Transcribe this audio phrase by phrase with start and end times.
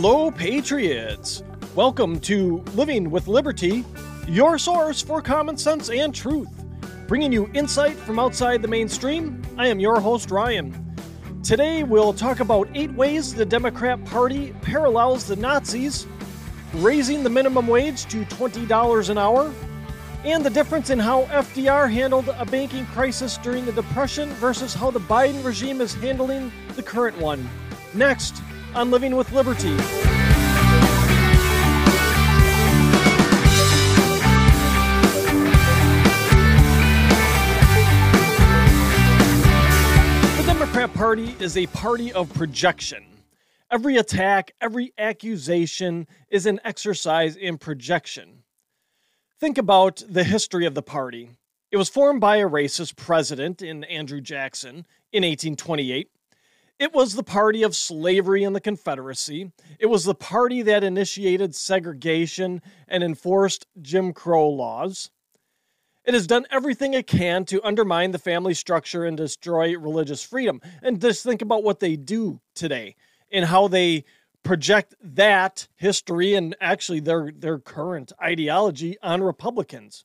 [0.00, 1.42] Hello, Patriots!
[1.74, 3.84] Welcome to Living with Liberty,
[4.28, 6.48] your source for common sense and truth.
[7.08, 10.72] Bringing you insight from outside the mainstream, I am your host, Ryan.
[11.42, 16.06] Today, we'll talk about eight ways the Democrat Party parallels the Nazis,
[16.74, 19.52] raising the minimum wage to $20 an hour,
[20.22, 24.92] and the difference in how FDR handled a banking crisis during the Depression versus how
[24.92, 27.50] the Biden regime is handling the current one.
[27.94, 28.42] Next
[28.74, 29.74] on Living with Liberty.
[40.36, 43.04] The Democrat Party is a party of projection.
[43.70, 48.44] Every attack, every accusation is an exercise in projection.
[49.40, 51.30] Think about the history of the party.
[51.70, 56.08] It was formed by a racist president in Andrew Jackson in 1828.
[56.78, 59.50] It was the party of slavery and the Confederacy.
[59.80, 65.10] It was the party that initiated segregation and enforced Jim Crow laws.
[66.04, 70.60] It has done everything it can to undermine the family structure and destroy religious freedom.
[70.80, 72.94] And just think about what they do today
[73.32, 74.04] and how they
[74.44, 80.04] project that history and actually their their current ideology on Republicans.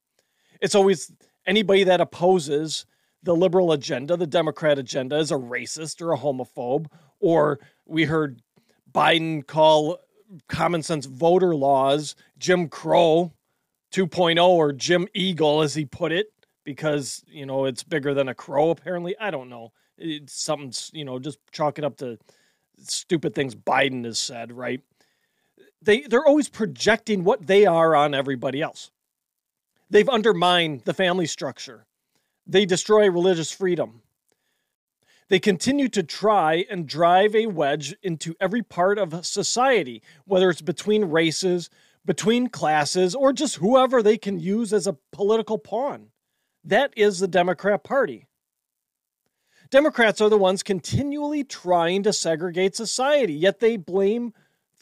[0.59, 1.11] It's always
[1.45, 2.85] anybody that opposes
[3.23, 6.87] the liberal agenda, the Democrat agenda, is a racist or a homophobe.
[7.19, 8.41] Or we heard
[8.91, 9.99] Biden call
[10.47, 13.31] common sense voter laws Jim Crow
[13.93, 16.27] 2.0 or Jim Eagle, as he put it,
[16.63, 19.15] because, you know, it's bigger than a crow, apparently.
[19.19, 19.71] I don't know.
[19.97, 22.17] It's something's, you know, just chalk it up to
[22.79, 24.81] stupid things Biden has said, right?
[25.81, 28.89] They, they're always projecting what they are on everybody else.
[29.89, 31.85] They've undermined the family structure.
[32.45, 34.01] They destroy religious freedom.
[35.29, 40.61] They continue to try and drive a wedge into every part of society, whether it's
[40.61, 41.69] between races,
[42.05, 46.09] between classes, or just whoever they can use as a political pawn.
[46.63, 48.27] That is the Democrat Party.
[49.69, 54.33] Democrats are the ones continually trying to segregate society, yet they blame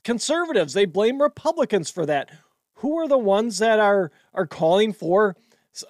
[0.04, 2.30] conservatives, they blame Republicans for that.
[2.76, 5.38] Who are the ones that are are calling for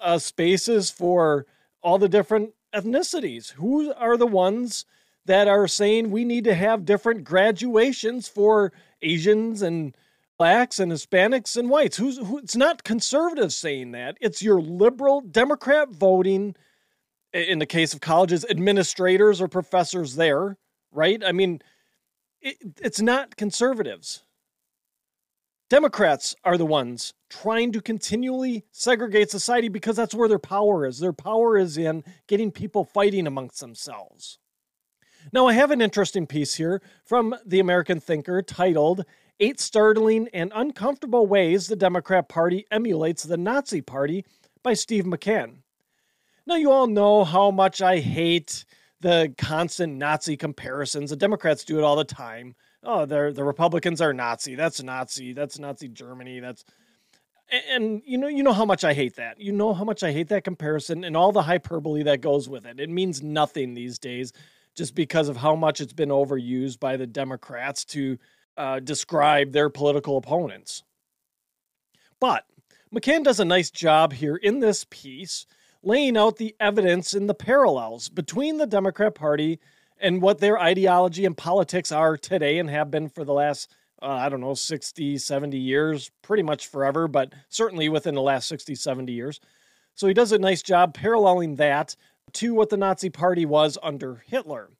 [0.00, 1.46] uh, spaces for
[1.82, 3.52] all the different ethnicities?
[3.52, 4.84] Who are the ones
[5.24, 8.72] that are saying we need to have different graduations for
[9.02, 9.96] Asians and
[10.38, 11.96] blacks and Hispanics and whites?
[11.96, 14.16] Who's who, it's not conservatives saying that.
[14.20, 16.56] It's your liberal Democrat voting
[17.32, 20.58] in the case of colleges, administrators or professors there,
[20.90, 21.22] right?
[21.24, 21.62] I mean,
[22.40, 24.22] it, it's not conservatives.
[25.72, 30.98] Democrats are the ones trying to continually segregate society because that's where their power is.
[30.98, 34.38] Their power is in getting people fighting amongst themselves.
[35.32, 39.06] Now, I have an interesting piece here from the American Thinker titled
[39.40, 44.26] Eight Startling and Uncomfortable Ways the Democrat Party Emulates the Nazi Party
[44.62, 45.62] by Steve McCann.
[46.46, 48.66] Now, you all know how much I hate
[49.00, 51.08] the constant Nazi comparisons.
[51.08, 52.56] The Democrats do it all the time.
[52.84, 54.54] Oh, they're, the Republicans are Nazi.
[54.54, 55.32] That's Nazi.
[55.32, 56.40] That's Nazi Germany.
[56.40, 56.64] That's
[57.70, 59.40] and you know you know how much I hate that.
[59.40, 62.64] You know how much I hate that comparison and all the hyperbole that goes with
[62.66, 62.80] it.
[62.80, 64.32] It means nothing these days,
[64.74, 68.18] just because of how much it's been overused by the Democrats to
[68.56, 70.82] uh, describe their political opponents.
[72.20, 72.44] But
[72.94, 75.46] McCann does a nice job here in this piece
[75.82, 79.58] laying out the evidence and the parallels between the Democrat Party
[80.02, 84.08] and what their ideology and politics are today and have been for the last, uh,
[84.08, 88.74] I don't know, 60, 70 years, pretty much forever, but certainly within the last 60,
[88.74, 89.40] 70 years.
[89.94, 91.94] So he does a nice job paralleling that
[92.34, 94.70] to what the Nazi Party was under Hitler.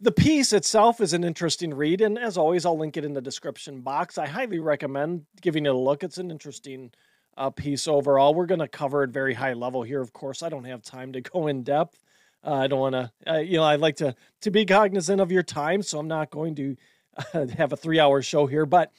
[0.00, 3.20] The piece itself is an interesting read, and as always, I'll link it in the
[3.20, 4.18] description box.
[4.18, 6.02] I highly recommend giving it a look.
[6.02, 6.90] It's an interesting
[7.36, 8.34] uh, piece overall.
[8.34, 10.00] We're going to cover it very high level here.
[10.00, 12.02] Of course, I don't have time to go in depth.
[12.44, 15.30] Uh, I don't want to, uh, you know, I'd like to to be cognizant of
[15.30, 16.76] your time, so I'm not going to
[17.34, 18.66] uh, have a three hour show here.
[18.66, 18.92] But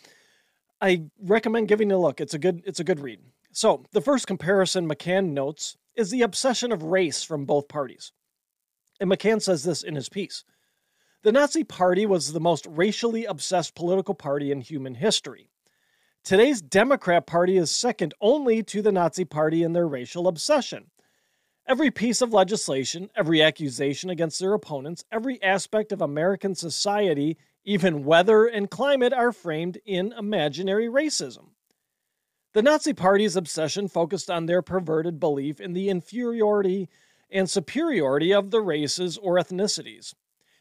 [0.80, 2.22] I recommend giving it a look.
[2.22, 3.20] It's a good it's a good read.
[3.52, 8.12] So the first comparison McCann notes is the obsession of race from both parties,
[9.00, 10.44] and McCann says this in his piece.
[11.24, 15.50] The Nazi Party was the most racially obsessed political party in human history.
[16.24, 20.91] Today's Democrat Party is second only to the Nazi Party in their racial obsession.
[21.68, 28.04] Every piece of legislation, every accusation against their opponents, every aspect of American society, even
[28.04, 31.50] weather and climate, are framed in imaginary racism.
[32.54, 36.90] The Nazi Party's obsession focused on their perverted belief in the inferiority
[37.30, 40.14] and superiority of the races or ethnicities.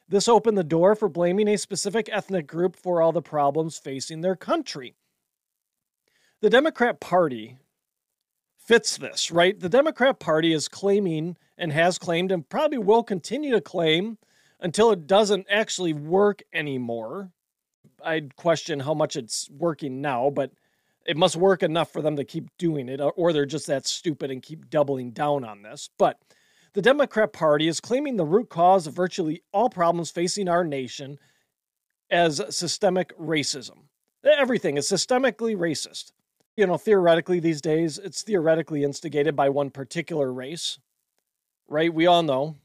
[0.08, 4.20] This opened the door for blaming a specific ethnic group for all the problems facing
[4.20, 4.94] their country.
[6.40, 7.58] The Democrat Party
[8.70, 9.58] fits this, right?
[9.58, 14.16] The Democrat Party is claiming and has claimed and probably will continue to claim
[14.60, 17.32] until it doesn't actually work anymore.
[18.04, 20.52] I'd question how much it's working now, but
[21.04, 24.30] it must work enough for them to keep doing it, or they're just that stupid
[24.30, 25.90] and keep doubling down on this.
[25.98, 26.20] But
[26.72, 31.18] the Democrat Party is claiming the root cause of virtually all problems facing our nation
[32.08, 33.86] as systemic racism.
[34.24, 36.12] Everything is systemically racist.
[36.60, 40.78] You know, theoretically, these days, it's theoretically instigated by one particular race,
[41.66, 41.92] right?
[41.92, 42.58] We all know.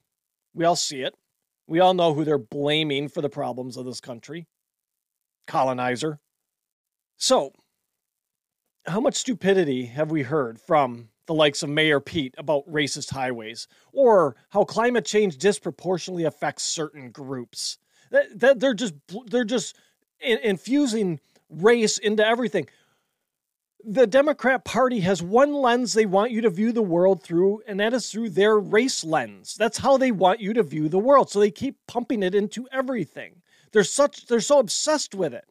[0.53, 1.15] We all see it.
[1.65, 4.47] We all know who they're blaming for the problems of this country
[5.47, 6.19] colonizer.
[7.15, 7.53] So,
[8.85, 13.65] how much stupidity have we heard from the likes of Mayor Pete about racist highways,
[13.93, 17.77] or how climate change disproportionately affects certain groups?
[18.11, 18.95] That, that they're just
[19.27, 19.77] they're just
[20.19, 22.67] infusing race into everything.
[23.87, 27.79] The Democrat Party has one lens they want you to view the world through, and
[27.79, 29.55] that is through their race lens.
[29.55, 31.29] That's how they want you to view the world.
[31.29, 33.43] So they keep pumping it into everything.
[33.71, 35.45] They're such they're so obsessed with it.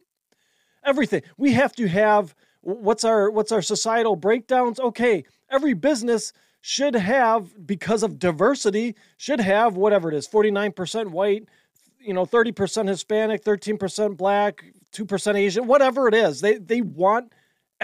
[0.83, 1.21] Everything.
[1.37, 4.81] We have to have what's our what's our societal breakdowns?
[4.81, 11.47] Okay, every business should have because of diversity should have whatever it is 49% white
[11.99, 17.31] you know 30% hispanic 13% black 2% asian whatever it is they they want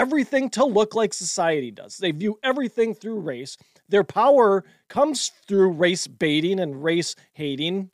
[0.01, 3.57] everything to look like society does they view everything through race
[3.89, 7.89] their power comes through race baiting and race hating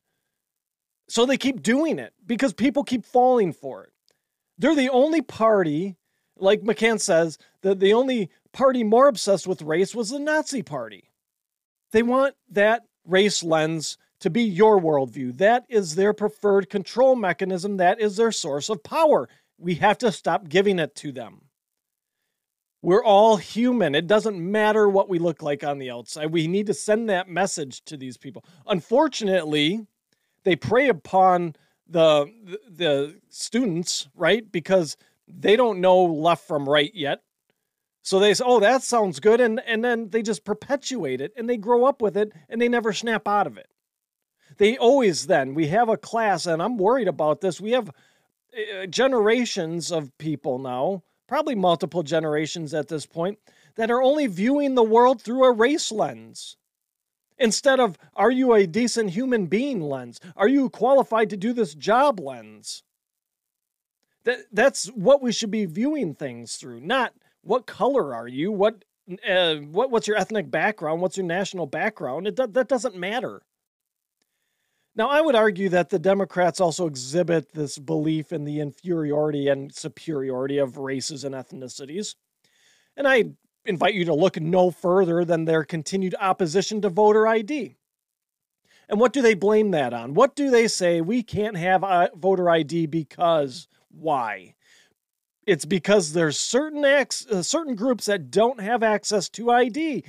[1.10, 3.92] so they keep doing it because people keep falling for it
[4.58, 5.98] they're the only party
[6.40, 11.12] like McCann says, that the only party more obsessed with race was the Nazi Party.
[11.92, 15.38] They want that race lens to be your worldview.
[15.38, 17.78] That is their preferred control mechanism.
[17.78, 19.30] That is their source of power.
[19.58, 21.42] We have to stop giving it to them.
[22.82, 23.96] We're all human.
[23.96, 26.32] It doesn't matter what we look like on the outside.
[26.32, 28.46] We need to send that message to these people.
[28.68, 29.88] Unfortunately,
[30.44, 31.56] they prey upon
[31.90, 32.32] the
[32.70, 34.50] the, students, right?
[34.52, 34.96] Because
[35.28, 37.22] they don't know left from right yet.
[38.04, 39.42] So they say, oh, that sounds good.
[39.42, 42.70] And, and then they just perpetuate it and they grow up with it and they
[42.70, 43.68] never snap out of it.
[44.58, 47.60] They always then, we have a class, and I'm worried about this.
[47.62, 53.40] We have uh, generations of people now, probably multiple generations at this point,
[53.76, 56.58] that are only viewing the world through a race lens.
[57.38, 60.20] Instead of, are you a decent human being lens?
[60.36, 62.84] Are you qualified to do this job lens?
[64.24, 67.14] That that's what we should be viewing things through, not
[67.44, 68.84] what color are you, what
[69.28, 72.28] uh, what what's your ethnic background, what's your national background.
[72.28, 73.44] It that doesn't matter.
[74.98, 79.72] Now, I would argue that the Democrats also exhibit this belief in the inferiority and
[79.72, 82.16] superiority of races and ethnicities.
[82.98, 83.26] And I
[83.64, 87.76] invite you to look no further than their continued opposition to voter ID.
[88.90, 90.16] And what do they blame that on?
[90.16, 94.56] What do they say we can't have uh, voter ID because why.
[95.46, 97.06] It's because there's certain uh,
[97.44, 100.04] certain groups that don't have access to ID.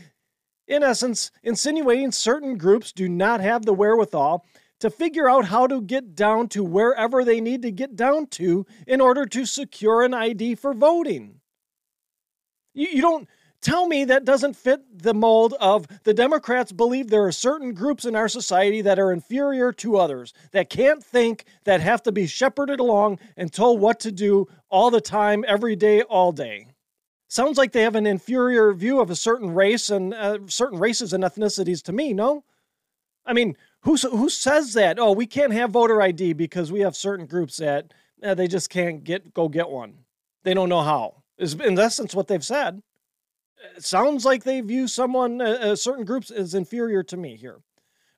[0.67, 4.45] In essence, insinuating certain groups do not have the wherewithal
[4.81, 8.67] to figure out how to get down to wherever they need to get down to
[8.87, 11.41] in order to secure an ID for voting.
[12.75, 13.29] You, you don't
[13.61, 18.05] Tell me that doesn't fit the mold of the Democrats believe there are certain groups
[18.05, 22.27] in our society that are inferior to others, that can't think, that have to be
[22.29, 26.69] shepherded along and told what to do all the time, every day, all day.
[27.27, 31.13] Sounds like they have an inferior view of a certain race and uh, certain races
[31.13, 32.45] and ethnicities to me, no?
[33.27, 34.99] I mean, who, who says that?
[34.99, 37.93] Oh, we can't have voter ID because we have certain groups that
[38.23, 39.95] uh, they just can't get go get one.
[40.43, 41.23] They don't know how.
[41.39, 42.83] Is in essence what they've said
[43.77, 47.61] it sounds like they view someone, uh, certain groups, as inferior to me here.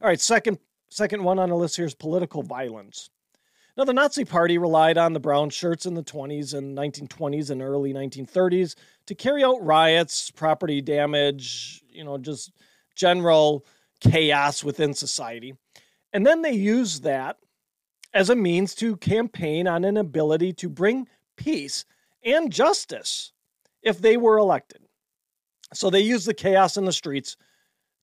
[0.01, 0.59] All right, second
[0.91, 3.11] second one on the list here is political violence.
[3.77, 7.63] Now, the Nazi Party relied on the brown shirts in the 20s and 1920s and
[7.63, 8.75] early 1930s
[9.07, 12.53] to carry out riots, property damage, you know, just
[12.97, 13.65] general
[14.01, 15.55] chaos within society.
[16.13, 17.37] And then they use that
[18.13, 21.85] as a means to campaign on an ability to bring peace
[22.25, 23.33] and justice
[23.83, 24.83] if they were elected.
[25.73, 27.37] So they use the chaos in the streets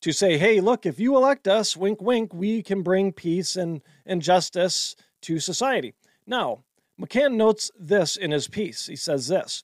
[0.01, 3.82] to say, hey, look, if you elect us, wink, wink, we can bring peace and,
[4.06, 5.94] and justice to society.
[6.25, 6.63] Now,
[7.00, 8.86] McCann notes this in his piece.
[8.88, 9.63] He says this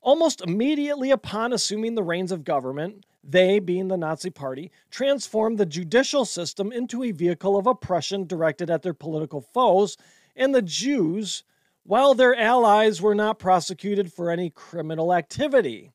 [0.00, 5.66] Almost immediately upon assuming the reins of government, They, being the Nazi Party, transformed the
[5.66, 9.96] judicial system into a vehicle of oppression directed at their political foes,
[10.36, 11.42] and the Jews,
[11.82, 15.92] while their allies were not prosecuted for any criminal activity.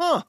[0.00, 0.22] Huh.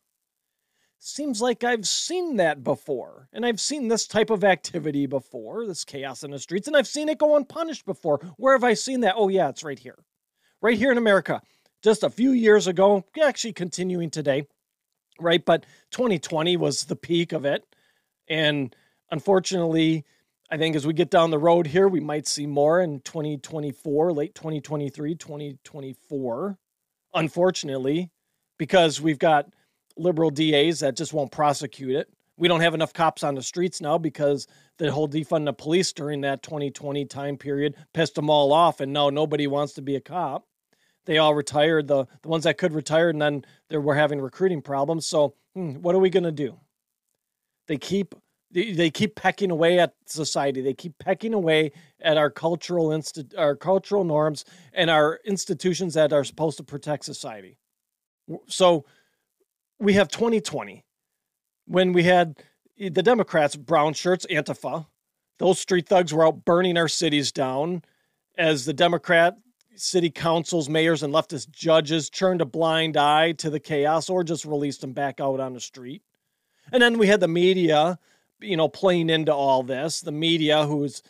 [1.00, 3.30] Seems like I've seen that before.
[3.34, 6.88] And I've seen this type of activity before, this chaos in the streets, and I've
[6.88, 8.20] seen it go unpunished before.
[8.38, 9.16] Where have I seen that?
[9.18, 10.00] Oh, yeah, it's right here.
[10.62, 11.42] Right here in America.
[11.82, 14.48] Just a few years ago, actually continuing today,
[15.20, 15.44] right?
[15.44, 17.64] But 2020 was the peak of it.
[18.28, 18.76] And
[19.12, 20.06] unfortunately,
[20.50, 24.14] I think as we get down the road here, we might see more in 2024,
[24.14, 26.58] late 2023, 2024.
[27.16, 28.12] Unfortunately,
[28.58, 29.48] because we've got
[29.98, 32.10] liberal DAs that just won't prosecute it.
[32.38, 35.94] We don't have enough cops on the streets now because the whole defund the police
[35.94, 39.96] during that 2020 time period pissed them all off, and now nobody wants to be
[39.96, 40.46] a cop.
[41.06, 44.62] They all retired, the, the ones that could retire, and then they were having recruiting
[44.62, 45.06] problems.
[45.06, 46.60] So, hmm, what are we going to do?
[47.68, 48.16] They keep
[48.54, 50.62] they keep pecking away at society.
[50.62, 56.14] They keep pecking away at our cultural insti- our cultural norms and our institutions that
[56.14, 57.58] are supposed to protect society.
[58.48, 58.86] So
[59.80, 60.86] we have 2020
[61.66, 62.38] when we had
[62.78, 64.86] the Democrats, brown shirts, Antifa.
[65.40, 67.82] Those street thugs were out burning our cities down
[68.38, 69.36] as the Democrat
[69.76, 74.46] city councils, mayors, and leftist judges turned a blind eye to the chaos or just
[74.46, 76.02] released them back out on the street.
[76.72, 78.00] And then we had the media,
[78.40, 80.02] you know, playing into all this.
[80.02, 81.04] The media, who is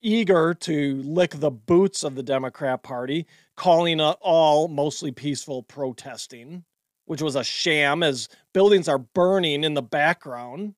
[0.00, 6.64] eager to lick the boots of the Democrat Party, calling it all mostly peaceful protesting
[7.08, 10.74] which was a sham as buildings are burning in the background,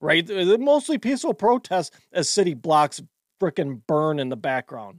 [0.00, 0.28] right?
[0.28, 3.00] Mostly peaceful protests as city blocks
[3.40, 4.98] fricking burn in the background.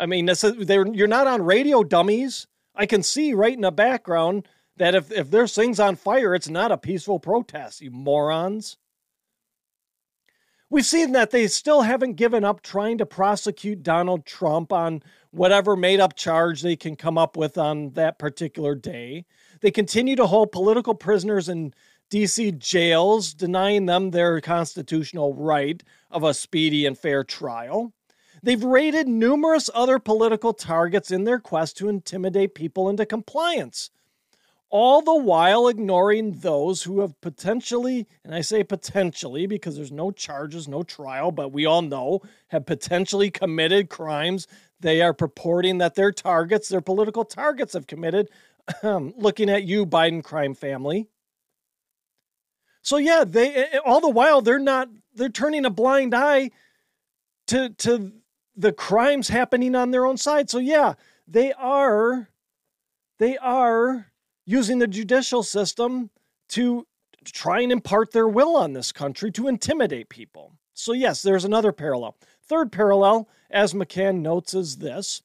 [0.00, 2.46] I mean, this is, you're not on radio, dummies.
[2.74, 6.48] I can see right in the background that if, if there's things on fire, it's
[6.48, 8.78] not a peaceful protest, you morons.
[10.70, 15.02] We've seen that they still haven't given up trying to prosecute Donald Trump on
[15.32, 19.26] whatever made up charge they can come up with on that particular day.
[19.60, 21.74] They continue to hold political prisoners in
[22.10, 27.92] DC jails, denying them their constitutional right of a speedy and fair trial.
[28.42, 33.90] They've raided numerous other political targets in their quest to intimidate people into compliance
[34.70, 40.12] all the while ignoring those who have potentially, and I say potentially because there's no
[40.12, 44.46] charges, no trial, but we all know have potentially committed crimes
[44.78, 48.30] they are purporting that their targets, their political targets, have committed.
[48.82, 51.08] Looking at you, Biden crime family.
[52.80, 56.50] So yeah, they all the while they're not they're turning a blind eye
[57.48, 58.12] to to
[58.60, 60.50] the crimes happening on their own side.
[60.50, 60.94] So yeah,
[61.26, 62.28] they are
[63.18, 64.12] they are
[64.46, 66.10] using the judicial system
[66.48, 66.86] to
[67.24, 70.54] try and impart their will on this country to intimidate people.
[70.74, 72.16] So, yes, there's another parallel.
[72.42, 75.22] Third parallel, as McCann notes, is this.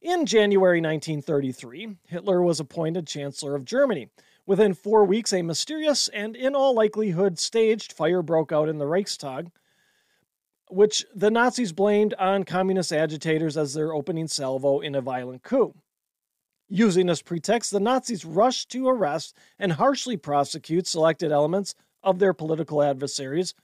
[0.00, 4.10] In January 1933, Hitler was appointed Chancellor of Germany.
[4.46, 8.86] Within four weeks, a mysterious and, in all likelihood, staged fire broke out in the
[8.86, 9.50] Reichstag,
[10.74, 15.74] which the Nazis blamed on communist agitators as their opening salvo in a violent coup.
[16.68, 22.32] Using this pretext, the Nazis rushed to arrest and harshly prosecute selected elements of their
[22.32, 23.54] political adversaries,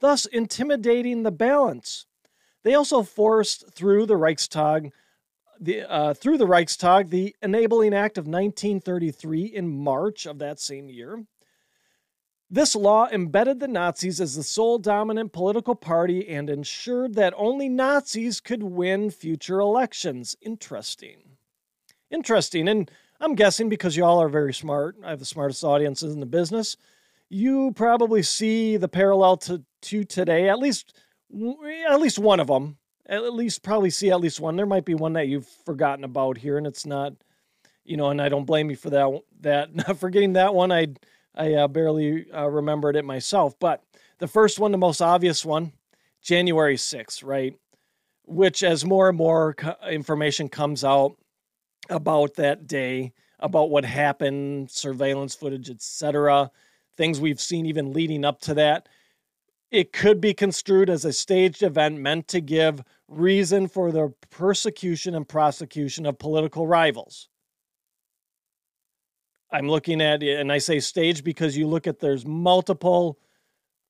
[0.00, 2.06] thus intimidating the balance.
[2.64, 4.92] They also forced through the Reichstag
[5.60, 10.88] the, uh, through the Reichstag the Enabling Act of 1933 in March of that same
[10.88, 11.24] year.
[12.50, 17.68] This law embedded the Nazis as the sole dominant political party and ensured that only
[17.68, 20.34] Nazis could win future elections.
[20.40, 21.36] Interesting.
[22.10, 22.68] Interesting.
[22.68, 22.90] And
[23.20, 26.76] I'm guessing because y'all are very smart, I have the smartest audiences in the business,
[27.28, 30.94] you probably see the parallel to, to today, at least
[31.90, 32.78] at least one of them.
[33.06, 34.56] At least probably see at least one.
[34.56, 37.14] There might be one that you've forgotten about here, and it's not,
[37.84, 39.22] you know, and I don't blame you for that.
[39.40, 40.88] That not forgetting that one, I
[41.38, 43.58] I uh, barely uh, remembered it myself.
[43.58, 43.82] But
[44.18, 45.72] the first one, the most obvious one,
[46.20, 47.54] January 6th, right?
[48.26, 49.54] Which, as more and more
[49.88, 51.16] information comes out,
[51.88, 56.50] about that day, about what happened, surveillance footage, etc.,
[56.96, 58.88] things we've seen even leading up to that.
[59.70, 65.14] It could be construed as a staged event meant to give reason for the persecution
[65.14, 67.28] and prosecution of political rivals.
[69.50, 73.18] I'm looking at and I say stage because you look at there's multiple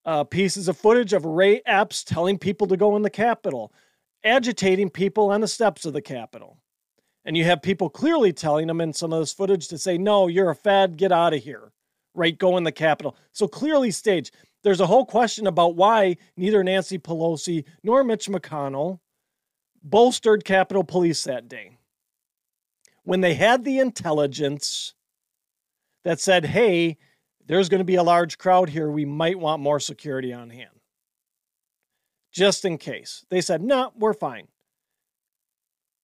[0.04, 3.72] uh, pieces of footage of Ray Epps telling people to go in the Capitol,
[4.24, 6.58] agitating people on the steps of the Capitol.
[7.24, 10.28] And you have people clearly telling them in some of this footage to say, no,
[10.28, 11.72] you're a fad, get out of here.
[12.14, 13.16] right, go in the Capitol.
[13.32, 14.34] So clearly staged.
[14.62, 19.00] There's a whole question about why neither Nancy Pelosi nor Mitch McConnell
[19.82, 21.78] bolstered Capitol Police that day.
[23.04, 24.94] When they had the intelligence
[26.08, 26.96] that said, hey,
[27.44, 30.80] there's going to be a large crowd here, we might want more security on hand.
[32.32, 33.26] Just in case.
[33.28, 34.48] They said, no, nah, we're fine.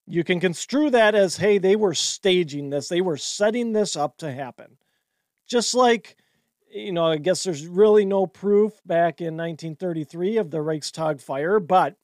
[0.06, 4.18] You can construe that as, hey, they were staging this, they were setting this up
[4.18, 4.76] to happen.
[5.48, 6.18] Just like,
[6.70, 11.58] you know, I guess there's really no proof back in 1933 of the Reichstag fire,
[11.60, 11.96] but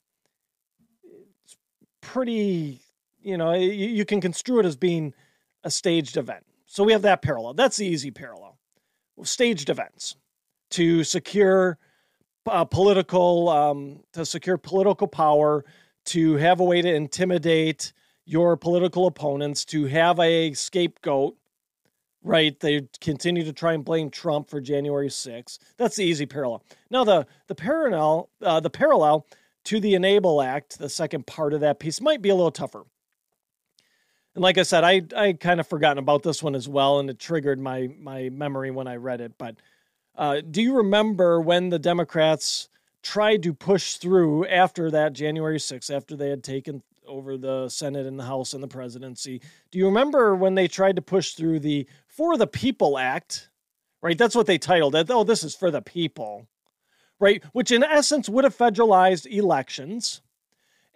[1.04, 1.58] it's
[2.00, 2.80] pretty,
[3.20, 5.12] you know, you, you can construe it as being
[5.64, 6.46] a staged event.
[6.70, 7.54] So we have that parallel.
[7.54, 8.56] That's the easy parallel.
[9.24, 10.14] Staged events
[10.70, 11.78] to secure
[12.46, 15.64] uh, political, um, to secure political power,
[16.06, 17.92] to have a way to intimidate
[18.24, 21.36] your political opponents, to have a scapegoat,
[22.22, 22.58] right?
[22.60, 25.58] They continue to try and blame Trump for January 6th.
[25.76, 26.62] That's the easy parallel.
[26.88, 29.26] Now the the parallel uh, the parallel
[29.64, 32.84] to the Enable Act, the second part of that piece, might be a little tougher.
[34.34, 37.10] And like I said, I I kind of forgotten about this one as well, and
[37.10, 39.32] it triggered my my memory when I read it.
[39.38, 39.56] But
[40.16, 42.68] uh, do you remember when the Democrats
[43.02, 48.06] tried to push through after that January 6th, after they had taken over the Senate
[48.06, 49.40] and the House and the presidency.
[49.70, 53.48] Do you remember when they tried to push through the For the People Act?
[54.02, 54.16] Right?
[54.16, 55.10] That's what they titled it.
[55.10, 56.46] Oh, this is for the people.
[57.18, 57.42] Right?
[57.52, 60.22] Which in essence would have federalized elections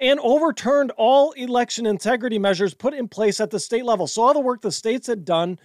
[0.01, 4.07] and overturned all election integrity measures put in place at the state level.
[4.07, 5.59] So all the work the states had done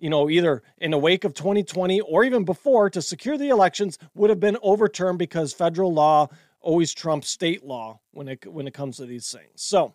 [0.00, 3.98] you know, either in the wake of 2020 or even before to secure the elections
[4.14, 6.26] would have been overturned because federal law
[6.60, 9.50] always trumps state law when it when it comes to these things.
[9.56, 9.94] So,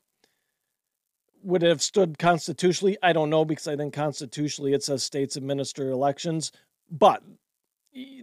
[1.44, 2.98] would it have stood constitutionally?
[3.04, 6.52] I don't know because I think constitutionally it says states administer elections,
[6.90, 7.24] but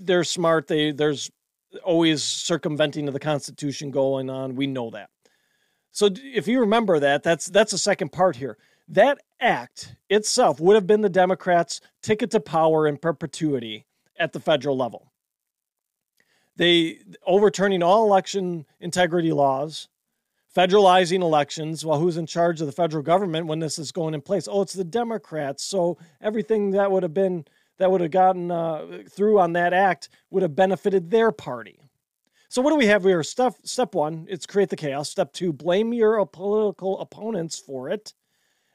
[0.01, 0.69] they're smart.
[0.69, 1.31] They there's
[1.85, 4.55] always circumventing of the Constitution going on.
[4.55, 5.11] We know that.
[5.93, 8.57] So if you remember that, that's that's the second part here.
[8.89, 13.87] That act itself would have been the Democrats' ticket to power in perpetuity
[14.19, 15.13] at the federal level.
[16.57, 19.89] They overturning all election integrity laws,
[20.55, 21.85] federalizing elections.
[21.85, 24.49] Well, who's in charge of the federal government when this is going in place?
[24.51, 25.63] Oh, it's the Democrats.
[25.63, 27.45] So everything that would have been
[27.79, 31.82] that would have gotten uh, through on that act would have benefited their party.
[32.53, 33.23] So what do we have here?
[33.23, 35.09] Step step one, it's create the chaos.
[35.09, 38.13] Step two, blame your political opponents for it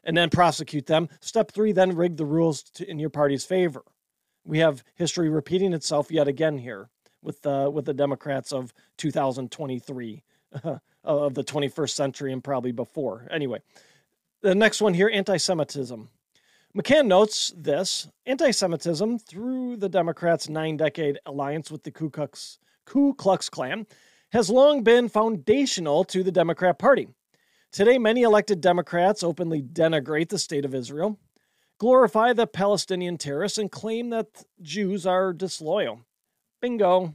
[0.04, 1.10] and then prosecute them.
[1.20, 3.84] Step three, then rig the rules to, in your party's favor.
[4.44, 6.90] We have history repeating itself yet again here
[7.22, 10.24] with the with the Democrats of 2023
[11.04, 13.28] of the 21st century and probably before.
[13.30, 13.62] Anyway,
[14.42, 16.10] the next one here, anti-Semitism.
[16.76, 22.58] McCann notes this anti Semitism through the Democrats' nine decade alliance with the Ku Klux,
[22.88, 23.86] Ku Klux Klan
[24.32, 27.08] has long been foundational to the Democrat Party.
[27.72, 31.20] Today, many elected Democrats openly denigrate the state of Israel,
[31.80, 36.02] glorify the Palestinian terrorists, and claim that Jews are disloyal.
[36.62, 37.14] Bingo.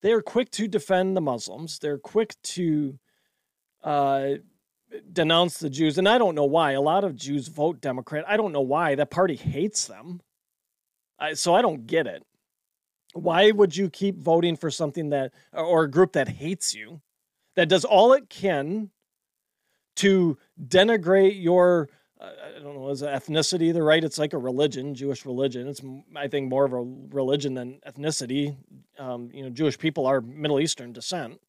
[0.00, 1.78] They are quick to defend the Muslims.
[1.78, 2.98] They're quick to
[3.84, 4.30] uh,
[5.12, 5.98] denounce the Jews.
[5.98, 6.72] And I don't know why.
[6.72, 8.24] A lot of Jews vote Democrat.
[8.26, 8.96] I don't know why.
[8.96, 10.20] That party hates them.
[11.20, 12.24] I, so I don't get it.
[13.12, 17.00] Why would you keep voting for something that, or a group that hates you,
[17.56, 18.90] that does all it can
[19.96, 21.88] to denigrate your
[22.22, 24.02] I don't know, is ethnicity the right?
[24.02, 25.66] It's like a religion, Jewish religion.
[25.66, 25.80] It's
[26.14, 26.82] I think more of a
[27.14, 28.56] religion than ethnicity.
[28.98, 31.40] Um, you know, Jewish people are Middle Eastern descent,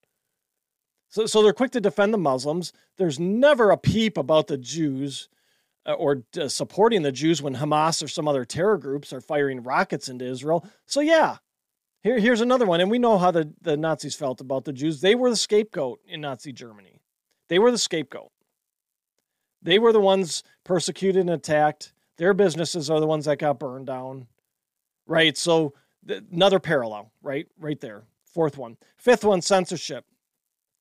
[1.09, 2.73] so so they're quick to defend the Muslims.
[2.97, 5.29] There's never a peep about the Jews
[5.85, 9.61] uh, or uh, supporting the Jews when Hamas or some other terror groups are firing
[9.61, 10.65] rockets into Israel.
[10.87, 11.37] So yeah,
[12.03, 15.01] here here's another one, and we know how the the Nazis felt about the Jews.
[15.01, 17.01] They were the scapegoat in Nazi Germany.
[17.47, 18.31] They were the scapegoat.
[19.61, 21.93] They were the ones persecuted and attacked.
[22.17, 24.27] Their businesses are the ones that got burned down.
[25.07, 25.37] Right?
[25.37, 25.73] So
[26.07, 27.47] th- another parallel, right?
[27.57, 28.03] Right there.
[28.25, 28.77] Fourth one.
[28.97, 30.05] Fifth one censorship.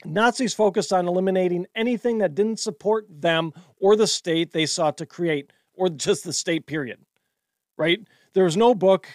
[0.04, 5.06] Nazis focused on eliminating anything that didn't support them or the state they sought to
[5.06, 6.98] create, or just the state, period.
[7.78, 8.00] Right?
[8.32, 9.08] There was no book,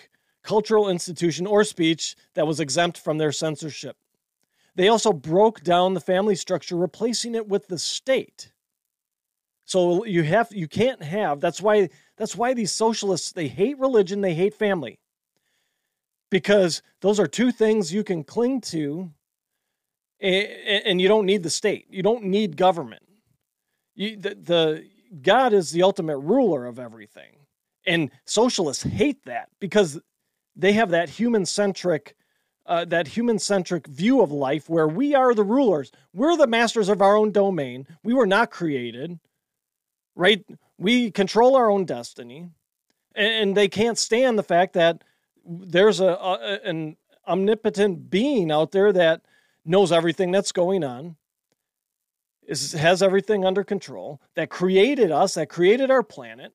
[0.47, 3.97] cultural institution, or speech that was exempt from their censorship.
[4.75, 8.53] They also broke down the family structure, replacing it with the state.
[9.65, 14.21] So you have you can't have that's why that's why these socialists they hate religion,
[14.21, 14.99] they hate family.
[16.31, 19.11] Because those are two things you can cling to
[20.21, 21.87] and you don't need the state.
[21.89, 23.03] You don't need government.
[23.95, 24.87] You, the, the
[25.21, 27.35] God is the ultimate ruler of everything.
[27.85, 29.99] And socialists hate that because
[30.57, 32.15] they have that human centric
[32.65, 35.89] uh, that human centric view of life where we are the rulers.
[36.13, 37.87] We're the masters of our own domain.
[38.03, 39.19] We were not created,
[40.15, 40.45] right?
[40.77, 42.49] We control our own destiny.
[43.15, 45.03] And, they can't stand the fact that
[45.45, 49.21] there's a, a an omnipotent being out there that
[49.65, 51.15] knows everything that's going on,
[52.45, 56.53] is, has everything under control, that created us, that created our planet,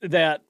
[0.00, 0.42] that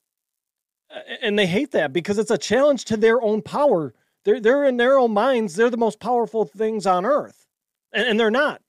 [1.22, 4.76] and they hate that because it's a challenge to their own power they're, they're in
[4.76, 7.46] their own minds, they're the most powerful things on earth.
[7.92, 8.62] And, and they're not.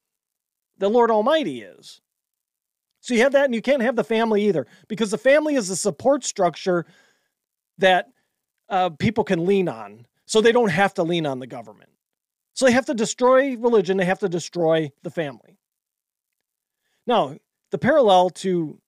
[0.77, 2.01] The Lord Almighty is.
[3.01, 5.69] So you have that, and you can't have the family either, because the family is
[5.69, 6.85] a support structure
[7.77, 8.07] that
[8.69, 10.07] uh, people can lean on.
[10.25, 11.89] So they don't have to lean on the government.
[12.53, 15.57] So they have to destroy religion, they have to destroy the family.
[17.05, 17.35] Now,
[17.71, 18.79] the parallel to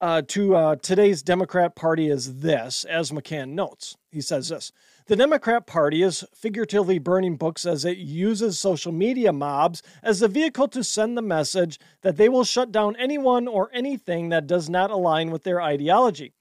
[0.00, 3.96] uh, to uh, today's Democrat Party is this, as McCann notes.
[4.10, 4.72] He says this
[5.06, 10.28] The Democrat Party is figuratively burning books as it uses social media mobs as a
[10.28, 14.68] vehicle to send the message that they will shut down anyone or anything that does
[14.68, 16.32] not align with their ideology.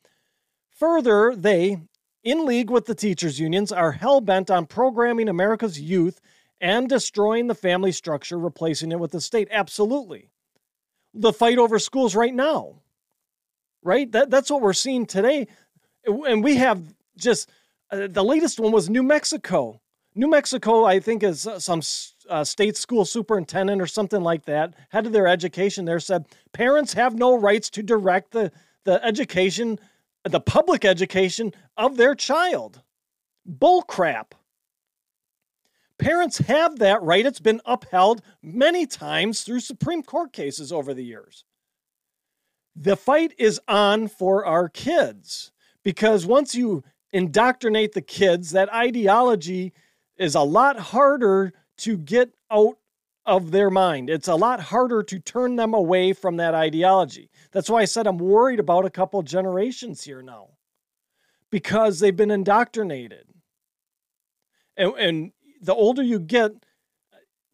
[0.69, 1.81] Further, they,
[2.23, 6.19] in league with the teachers' unions, are hell bent on programming America's youth
[6.61, 9.47] and destroying the family structure, replacing it with the state.
[9.49, 10.29] Absolutely.
[11.13, 12.81] The fight over schools right now
[13.83, 14.11] right?
[14.11, 15.47] That that's what we're seeing today,
[16.05, 16.81] and we have
[17.17, 17.49] just
[17.91, 19.81] uh, the latest one was New Mexico.
[20.15, 21.81] New Mexico, I think, is uh, some
[22.29, 26.93] uh, state school superintendent or something like that, head of their education there said parents
[26.93, 28.51] have no rights to direct the
[28.83, 29.77] the education,
[30.23, 32.81] the public education of their child.
[33.45, 34.33] Bull crap.
[35.99, 37.25] Parents have that right.
[37.25, 41.43] It's been upheld many times through Supreme Court cases over the years
[42.79, 45.51] the fight is on for our kids
[45.83, 49.73] because once you indoctrinate the kids, that ideology
[50.17, 52.77] is a lot harder to get out
[53.25, 54.09] of their mind.
[54.09, 57.29] It's a lot harder to turn them away from that ideology.
[57.51, 60.49] That's why I said I'm worried about a couple generations here now
[61.49, 63.25] because they've been indoctrinated.
[64.77, 66.51] And, and the older you get,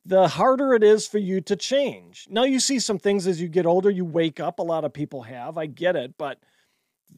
[0.06, 2.28] the harder it is for you to change.
[2.30, 4.60] Now, you see some things as you get older, you wake up.
[4.60, 5.58] A lot of people have.
[5.58, 6.16] I get it.
[6.18, 6.40] But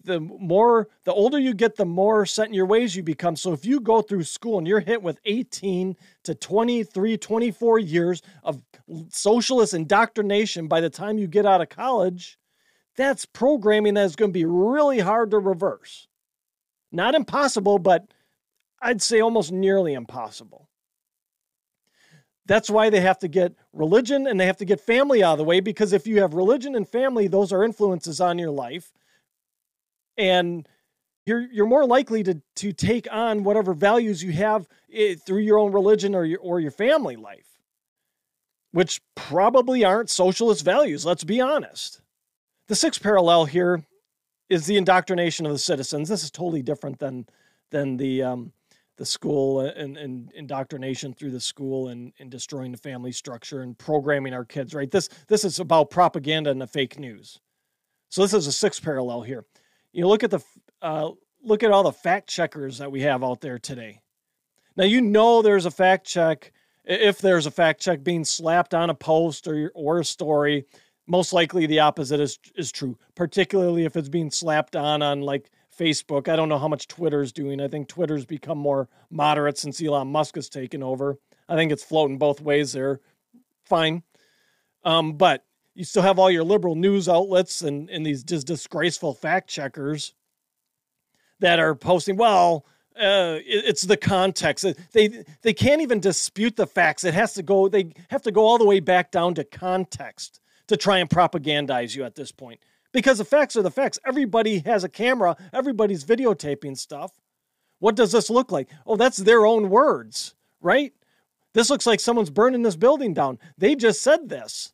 [0.04, 3.36] the more, the older you get, the more set in your ways you become.
[3.36, 8.22] So if you go through school and you're hit with 18 to 23, 24 years
[8.44, 8.62] of
[9.10, 12.38] socialist indoctrination by the time you get out of college,
[12.96, 16.08] that's programming that is going to be really hard to reverse.
[16.92, 18.06] Not impossible, but
[18.82, 20.70] I'd say almost nearly impossible.
[22.46, 25.38] That's why they have to get religion and they have to get family out of
[25.40, 28.92] the way because if you have religion and family, those are influences on your life.
[30.18, 30.68] And
[31.26, 35.58] you're you're more likely to to take on whatever values you have eh, through your
[35.58, 37.60] own religion or your or your family life,
[38.72, 41.06] which probably aren't socialist values.
[41.06, 42.02] Let's be honest.
[42.68, 43.84] The sixth parallel here
[44.50, 46.10] is the indoctrination of the citizens.
[46.10, 47.26] This is totally different than
[47.72, 48.54] than the um,
[48.98, 53.78] the school and, and indoctrination through the school and, and destroying the family structure and
[53.78, 54.90] programming our kids, right?
[54.90, 57.40] This this is about propaganda and the fake news.
[58.10, 59.46] So this is a sixth parallel here.
[59.92, 60.40] You look at the
[60.82, 61.12] uh,
[61.44, 64.02] look at all the fact checkers that we have out there today.
[64.78, 66.52] Now you know there's a fact check
[66.86, 70.66] if there's a fact check being slapped on a post or or a story.
[71.08, 75.52] Most likely the opposite is is true, particularly if it's being slapped on on like
[75.78, 76.28] Facebook.
[76.28, 77.60] I don't know how much Twitter's doing.
[77.62, 81.18] I think Twitter's become more moderate since Elon Musk has taken over.
[81.48, 83.02] I think it's floating both ways there.
[83.64, 84.04] Fine.
[84.84, 89.14] Um, but you still have all your liberal news outlets and, and these just disgraceful
[89.14, 90.14] fact checkers
[91.40, 94.66] that are posting, well, uh, it, it's the context.
[94.94, 97.04] They they can't even dispute the facts.
[97.04, 97.68] It has to go.
[97.68, 101.94] They have to go all the way back down to context to try and propagandize
[101.94, 102.62] you at this point
[102.96, 104.00] because the facts are the facts.
[104.08, 107.12] Everybody has a camera, everybody's videotaping stuff.
[107.80, 108.70] What does this look like?
[108.88, 110.94] Oh, that's their own words, right?
[111.54, 113.38] This looks like someone's burning this building down.
[113.58, 114.72] They just said this.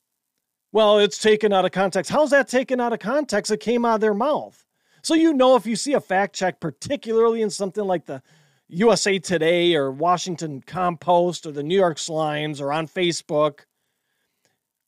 [0.71, 2.11] Well, it's taken out of context.
[2.11, 3.51] How's that taken out of context?
[3.51, 4.63] It came out of their mouth.
[5.01, 8.21] So you know if you see a fact check, particularly in something like the
[8.67, 13.61] USA Today or Washington Compost or the New York Slimes or on Facebook,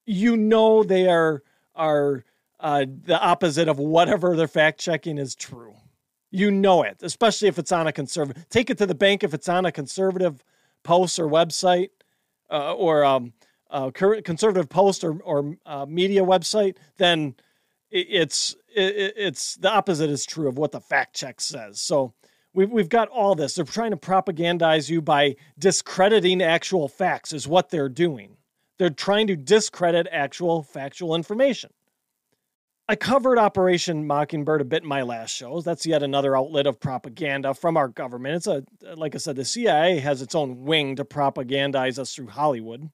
[0.05, 1.41] you know they are
[1.75, 2.23] are
[2.63, 5.75] uh, the opposite of whatever they're fact checking is true.
[6.31, 8.49] You know it, especially if it's on a conservative.
[8.49, 10.43] Take it to the bank if it's on a conservative
[10.81, 11.89] post or website
[12.49, 13.33] uh, or um,
[14.23, 17.35] conservative post or, or uh, media website, then
[17.91, 21.79] it's it, it's the opposite is true of what the fact check says.
[21.79, 22.15] So
[22.53, 23.55] We've, we've got all this.
[23.55, 28.37] They're trying to propagandize you by discrediting actual facts, is what they're doing.
[28.77, 31.71] They're trying to discredit actual factual information.
[32.89, 35.63] I covered Operation Mockingbird a bit in my last shows.
[35.63, 38.35] That's yet another outlet of propaganda from our government.
[38.35, 38.65] It's a,
[38.95, 42.89] like I said, the CIA has its own wing to propagandize us through Hollywood.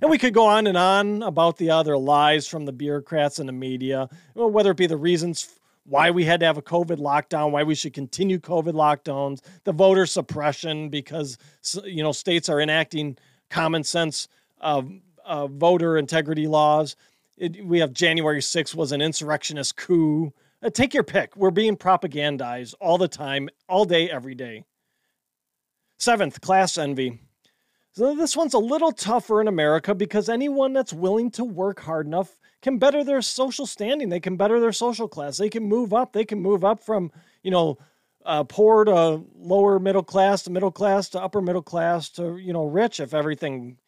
[0.00, 3.48] And we could go on and on about the other lies from the bureaucrats and
[3.48, 7.50] the media, whether it be the reasons why we had to have a COVID lockdown,
[7.50, 11.38] why we should continue COVID lockdowns, the voter suppression because
[11.84, 13.16] you know states are enacting
[13.50, 14.28] common sense
[14.60, 14.82] uh,
[15.24, 16.94] uh, voter integrity laws.
[17.38, 20.32] It, we have January 6th was an insurrectionist coup.
[20.62, 21.36] Uh, take your pick.
[21.36, 24.64] We're being propagandized all the time, all day, every day.
[25.98, 27.20] Seventh, class envy.
[27.92, 32.06] So this one's a little tougher in America because anyone that's willing to work hard
[32.06, 34.08] enough can better their social standing.
[34.08, 35.36] They can better their social class.
[35.36, 36.12] They can move up.
[36.12, 37.78] They can move up from, you know,
[38.24, 42.52] uh, poor to lower middle class to middle class to upper middle class to, you
[42.52, 43.78] know, rich if everything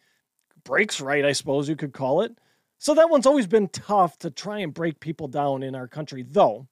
[0.64, 2.36] breaks right, I suppose you could call it.
[2.80, 6.24] So that one's always been tough to try and break people down in our country,
[6.26, 6.66] though.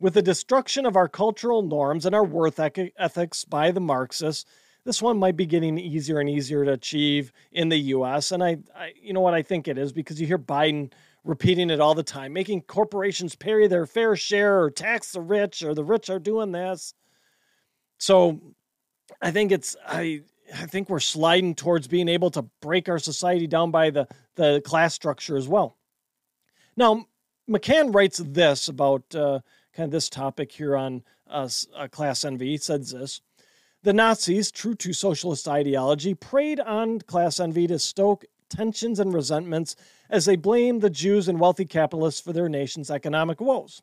[0.00, 4.44] With the destruction of our cultural norms and our worth ethics by the Marxists,
[4.84, 8.32] this one might be getting easier and easier to achieve in the US.
[8.32, 11.70] And I, I, you know what I think it is because you hear Biden repeating
[11.70, 15.72] it all the time, making corporations pay their fair share or tax the rich or
[15.72, 16.94] the rich are doing this.
[17.98, 18.40] So
[19.22, 20.22] I think it's I
[20.54, 24.62] I think we're sliding towards being able to break our society down by the, the
[24.64, 25.76] class structure as well.
[26.76, 27.06] Now,
[27.48, 29.40] McCann writes this about uh,
[29.74, 32.50] kind of this topic here on uh, uh, class envy.
[32.50, 33.20] He says this
[33.82, 39.76] the Nazis, true to socialist ideology, preyed on class envy to stoke tensions and resentments
[40.08, 43.82] as they blamed the Jews and wealthy capitalists for their nation's economic woes.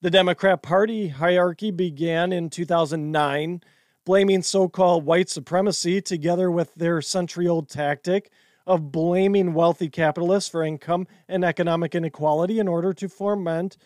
[0.00, 3.62] The Democrat Party hierarchy began in 2009,
[4.04, 8.30] blaming so called white supremacy together with their century old tactic
[8.66, 13.76] of blaming wealthy capitalists for income and economic inequality in order to foment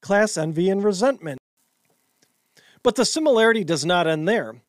[0.00, 1.38] class envy and resentment.
[2.82, 4.62] But the similarity does not end there.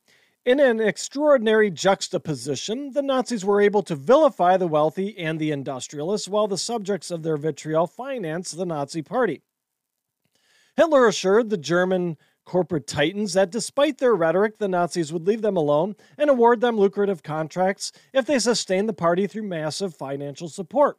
[0.45, 6.27] In an extraordinary juxtaposition, the Nazis were able to vilify the wealthy and the industrialists,
[6.27, 9.41] while the subjects of their vitriol financed the Nazi Party.
[10.75, 12.17] Hitler assured the German
[12.49, 16.79] corporate titans that despite their rhetoric, the Nazis would leave them alone and award them
[16.79, 20.97] lucrative contracts if they sustained the party through massive financial support.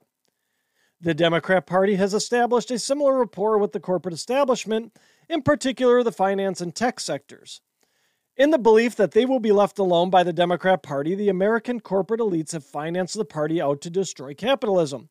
[1.01, 4.97] The Democrat Party has established a similar rapport with the corporate establishment,
[5.29, 7.61] in particular the finance and tech sectors.
[8.37, 11.81] In the belief that they will be left alone by the Democrat Party, the American
[11.81, 15.09] corporate elites have financed the party out to destroy capitalism.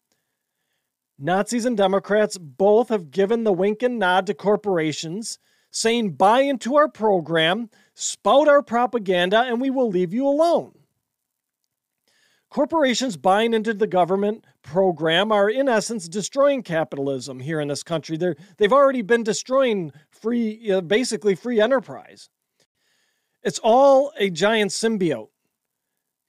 [1.18, 5.38] Nazis and Democrats both have given the wink and nod to corporations,
[5.72, 10.74] saying, buy into our program, spout our propaganda, and we will leave you alone.
[12.50, 18.18] Corporations buying into the government program are, in essence, destroying capitalism here in this country.
[18.18, 22.30] They're, they've already been destroying free, uh, basically free enterprise.
[23.44, 25.30] It's all a giant symbiote.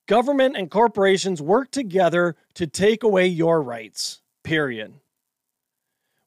[0.06, 4.94] Government and corporations work together to take away your rights, period.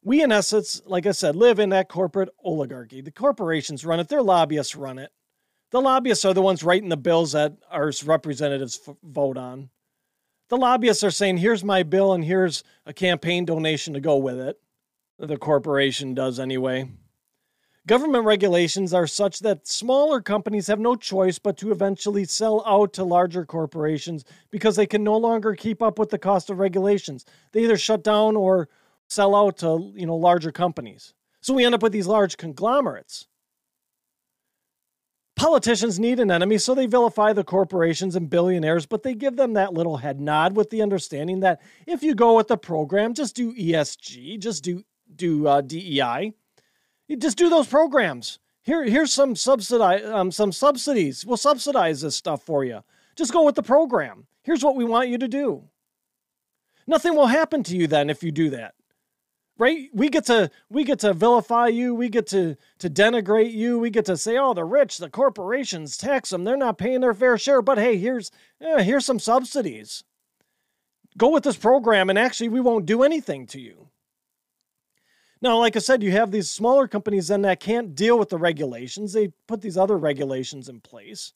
[0.04, 3.00] We, in essence, like I said, live in that corporate oligarchy.
[3.00, 5.10] The corporations run it, their lobbyists run it.
[5.70, 9.70] The lobbyists are the ones writing the bills that our representatives f- vote on.
[10.50, 14.38] The lobbyists are saying, here's my bill and here's a campaign donation to go with
[14.38, 14.60] it.
[15.18, 16.90] The corporation does anyway.
[17.86, 22.92] Government regulations are such that smaller companies have no choice but to eventually sell out
[22.94, 27.24] to larger corporations because they can no longer keep up with the cost of regulations.
[27.52, 28.68] They either shut down or
[29.08, 31.14] sell out to, you know, larger companies.
[31.40, 33.26] So we end up with these large conglomerates.
[35.36, 39.54] Politicians need an enemy, so they vilify the corporations and billionaires, but they give them
[39.54, 43.34] that little head nod with the understanding that if you go with the program, just
[43.34, 44.84] do ESG, just do
[45.16, 46.32] do uh, DEI
[47.18, 48.38] just do those programs.
[48.62, 51.26] Here, here's some subsidize, um, some subsidies.
[51.26, 52.82] We'll subsidize this stuff for you.
[53.14, 54.26] Just go with the program.
[54.42, 55.64] Here's what we want you to do.
[56.86, 58.74] Nothing will happen to you then if you do that.
[59.56, 59.88] Right?
[59.92, 63.90] We get to we get to vilify you, we get to to denigrate you, we
[63.90, 67.38] get to say, oh, the rich, the corporations, tax them, they're not paying their fair
[67.38, 67.62] share.
[67.62, 70.02] But hey, here's eh, here's some subsidies.
[71.16, 73.88] Go with this program, and actually, we won't do anything to you.
[75.40, 78.38] Now, like I said, you have these smaller companies then that can't deal with the
[78.38, 79.12] regulations.
[79.12, 81.34] They put these other regulations in place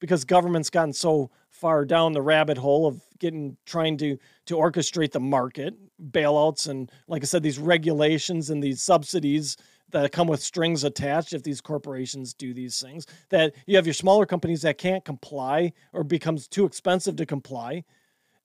[0.00, 4.16] because government's gotten so far down the rabbit hole of getting trying to
[4.50, 5.74] to orchestrate the market,
[6.10, 9.56] bailouts and like I said these regulations and these subsidies
[9.90, 13.06] that come with strings attached if these corporations do these things.
[13.28, 17.84] That you have your smaller companies that can't comply or becomes too expensive to comply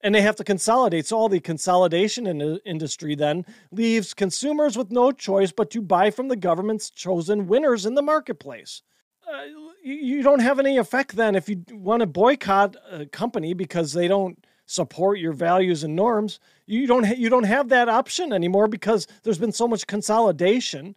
[0.02, 1.08] and they have to consolidate.
[1.08, 5.82] So all the consolidation in the industry then leaves consumers with no choice but to
[5.82, 8.84] buy from the government's chosen winners in the marketplace.
[9.28, 9.46] Uh,
[9.84, 14.08] you don't have any effect then if you want to boycott a company because they
[14.08, 16.40] don't support your values and norms.
[16.66, 20.96] You don't ha- you don't have that option anymore because there's been so much consolidation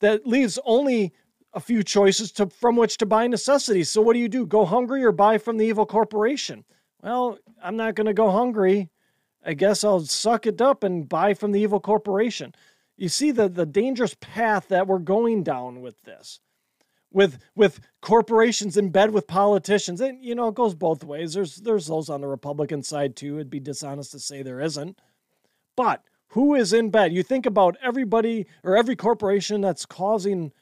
[0.00, 1.12] that leaves only
[1.54, 3.88] a few choices to from which to buy necessities.
[3.88, 4.46] So what do you do?
[4.46, 6.64] Go hungry or buy from the evil corporation?
[7.02, 8.88] well, I'm not going to go hungry.
[9.44, 12.54] I guess I'll suck it up and buy from the evil corporation.
[12.96, 16.40] You see the, the dangerous path that we're going down with this.
[17.10, 20.00] With with corporations in bed with politicians.
[20.00, 21.34] And you know, it goes both ways.
[21.34, 23.36] There's there's those on the Republican side too.
[23.36, 25.00] It'd be dishonest to say there isn't.
[25.74, 27.12] But who is in bed?
[27.12, 30.52] You think about everybody or every corporation that's causing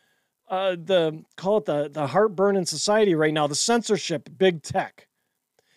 [0.49, 5.09] uh, the call it the the heartburn in society right now, the censorship, big tech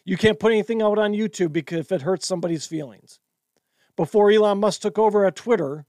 [0.09, 3.19] you can't put anything out on YouTube because if it hurts somebody's feelings.
[3.95, 5.85] Before Elon Musk took over at Twitter,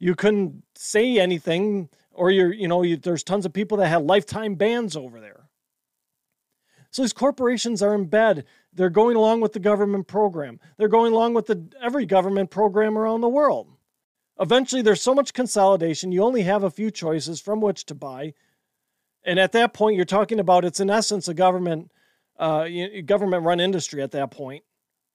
[0.00, 4.02] you couldn't say anything, or you're, you know, you, there's tons of people that had
[4.02, 5.48] lifetime bans over there.
[6.90, 8.44] So these corporations are in bed.
[8.72, 10.60] They're going along with the government program.
[10.76, 13.68] They're going along with the every government program around the world.
[14.38, 18.34] Eventually, there's so much consolidation, you only have a few choices from which to buy.
[19.24, 21.92] And at that point, you're talking about it's in essence a government
[22.38, 22.66] uh,
[23.04, 24.64] government run industry at that point.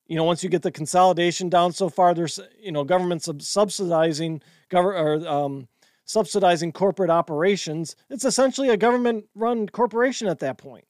[0.07, 4.41] You know, once you get the consolidation down so far, there's you know government subsidizing
[4.69, 5.67] government or um,
[6.07, 7.95] subsidizing corporate operations.
[8.09, 10.85] It's essentially a government run corporation at that point.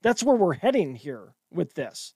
[0.00, 2.14] That's where we're heading here with this.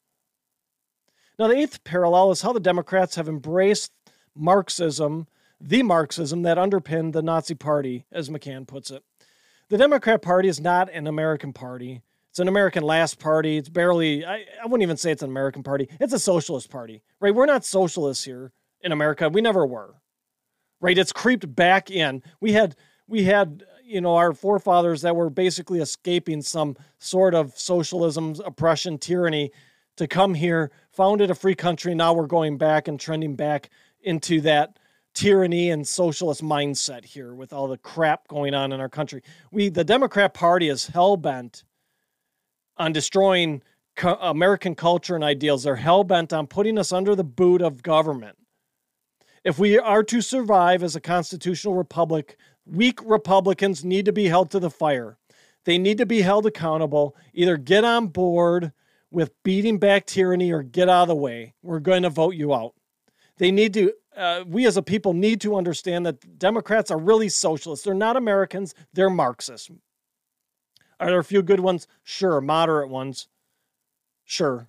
[1.38, 3.92] Now, the eighth parallel is how the Democrats have embraced
[4.34, 5.26] Marxism,
[5.60, 9.02] the Marxism that underpinned the Nazi Party, as McCann puts it.
[9.68, 12.02] The Democrat Party is not an American party.
[12.30, 13.56] It's an American last party.
[13.56, 15.88] It's barely, I, I wouldn't even say it's an American party.
[16.00, 17.34] It's a socialist party, right?
[17.34, 19.28] We're not socialists here in America.
[19.28, 19.94] We never were,
[20.84, 20.98] right?
[20.98, 22.22] It's creeped back in.
[22.40, 22.76] We had,
[23.08, 28.98] we had, you know, our forefathers that were basically escaping some sort of socialism, oppression,
[28.98, 29.50] tyranny
[29.96, 31.94] to come here, founded a free country.
[31.94, 33.70] Now we're going back and trending back
[34.02, 34.78] into that
[35.14, 39.22] tyranny and socialist mindset here with all the crap going on in our country.
[39.50, 41.64] We, the Democrat Party, is hell bent
[42.76, 43.62] on destroying
[44.02, 45.62] American culture and ideals.
[45.62, 48.36] They're hell bent on putting us under the boot of government.
[49.44, 54.50] If we are to survive as a constitutional republic, weak Republicans need to be held
[54.52, 55.18] to the fire.
[55.64, 57.14] They need to be held accountable.
[57.34, 58.72] Either get on board
[59.10, 61.54] with beating back tyranny or get out of the way.
[61.62, 62.74] We're going to vote you out.
[63.36, 67.28] They need to, uh, we as a people need to understand that Democrats are really
[67.28, 67.84] socialists.
[67.84, 69.70] They're not Americans, they're Marxists.
[70.98, 71.86] Are there a few good ones?
[72.02, 72.40] Sure.
[72.40, 73.28] Moderate ones?
[74.24, 74.68] Sure.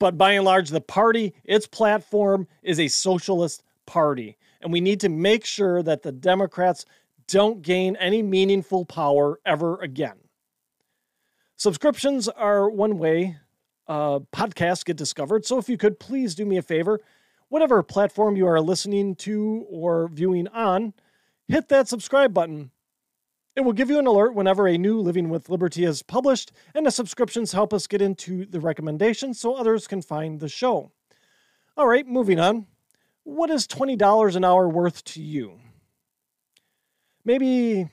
[0.00, 4.38] But by and large, the party, its platform is a socialist party.
[4.60, 6.84] And we need to make sure that the Democrats
[7.26, 10.16] don't gain any meaningful power ever again.
[11.56, 13.36] Subscriptions are one way
[13.88, 15.44] uh, podcasts get discovered.
[15.44, 17.00] So if you could please do me a favor,
[17.48, 20.94] whatever platform you are listening to or viewing on,
[21.48, 22.70] hit that subscribe button
[23.56, 26.86] it will give you an alert whenever a new Living with Liberty is published, and
[26.86, 30.92] the subscriptions help us get into the recommendations so others can find the show.
[31.76, 32.66] All right, moving on.
[33.30, 35.60] What is $20 an hour worth to you?
[37.24, 37.88] Maybe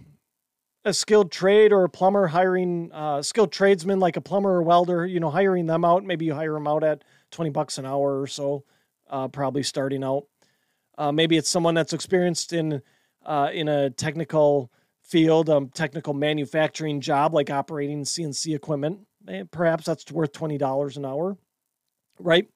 [0.84, 5.06] a skilled trade or a plumber hiring uh, skilled tradesmen like a plumber or welder,
[5.06, 6.04] you know, hiring them out.
[6.04, 8.64] Maybe you hire them out at 20 bucks an hour or so,
[9.12, 10.24] uh, probably starting out.
[10.98, 12.82] Uh, maybe it's someone that's experienced in
[13.24, 14.72] uh, in a technical
[15.04, 20.98] field, a um, technical manufacturing job like operating CNC equipment, eh, perhaps that's worth $20
[20.98, 21.38] an hour,
[22.18, 22.48] right?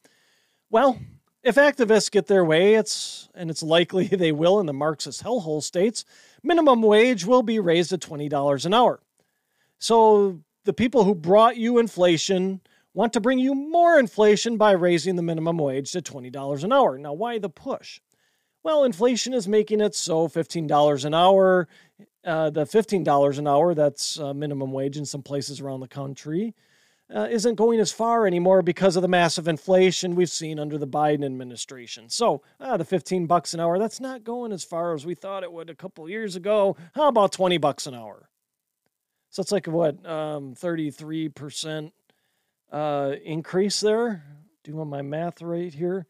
[0.72, 0.98] Well,
[1.44, 5.64] if activists get their way, it's and it's likely they will in the Marxist hellhole
[5.64, 6.06] states,
[6.44, 9.02] minimum wage will be raised to $20 an hour.
[9.80, 12.62] So the people who brought you inflation
[12.94, 16.98] want to bring you more inflation by raising the minimum wage to $20 an hour.
[16.98, 18.02] Now, why the push?
[18.64, 21.68] Well, inflation is making it so $15 an hour
[22.26, 26.54] uh, the $15 an hour, that's uh, minimum wage in some places around the country,
[27.14, 30.88] uh, isn't going as far anymore because of the massive inflation we've seen under the
[30.88, 32.10] Biden administration.
[32.10, 35.44] So, uh, the 15 bucks an hour, that's not going as far as we thought
[35.44, 36.78] it would a couple years ago.
[36.96, 38.30] How about 20 bucks an hour?
[39.30, 41.92] So it's like what, um, 33%
[42.72, 44.24] uh, increase there?
[44.64, 46.06] Doing my math right here.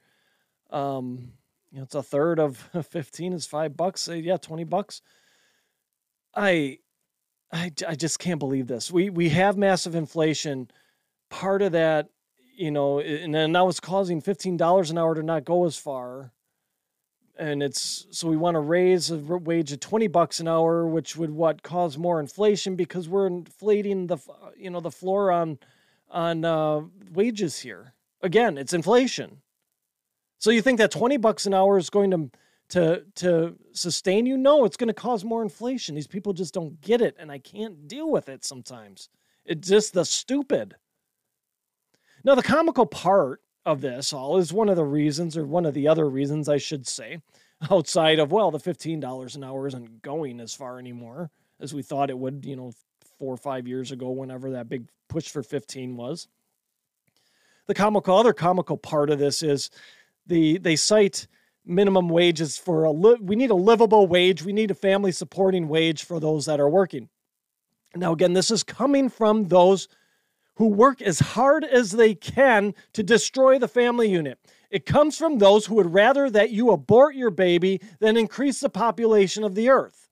[0.72, 1.34] Um,
[1.72, 2.58] you know, it's a third of
[2.90, 4.08] 15 is five bucks.
[4.08, 5.02] yeah, 20 bucks
[6.34, 6.80] I,
[7.52, 8.92] I, I just can't believe this.
[8.92, 10.70] We we have massive inflation.
[11.32, 12.10] Part of that,
[12.56, 15.78] you know, and then now it's causing fifteen dollars an hour to not go as
[15.78, 16.34] far.
[17.38, 21.16] And it's so we want to raise a wage of twenty bucks an hour, which
[21.16, 24.18] would what cause more inflation because we're inflating the
[24.58, 25.58] you know the floor on
[26.10, 26.82] on uh,
[27.14, 27.94] wages here.
[28.22, 29.42] Again, it's inflation.
[30.38, 32.30] So you think that twenty bucks an hour is going to
[32.70, 34.38] to to sustain you?
[34.38, 35.96] No, it's going to cause more inflation.
[35.96, 39.10] These people just don't get it, and I can't deal with it sometimes.
[39.46, 40.76] It's just the stupid.
[42.24, 45.74] Now, the comical part of this all is one of the reasons, or one of
[45.74, 47.22] the other reasons, I should say,
[47.72, 51.84] outside of well, the fifteen dollars an hour isn't going as far anymore as we
[51.84, 52.46] thought it would.
[52.46, 52.72] You know,
[53.20, 56.28] four or five years ago, whenever that big push for fifteen was.
[57.68, 59.70] The comical other comical part of this is
[60.28, 61.28] the they cite
[61.66, 65.68] minimum wages for a li- we need a livable wage we need a family supporting
[65.68, 67.08] wage for those that are working
[67.96, 69.88] now again this is coming from those
[70.62, 74.38] who work as hard as they can to destroy the family unit.
[74.70, 78.70] It comes from those who would rather that you abort your baby than increase the
[78.70, 80.08] population of the earth.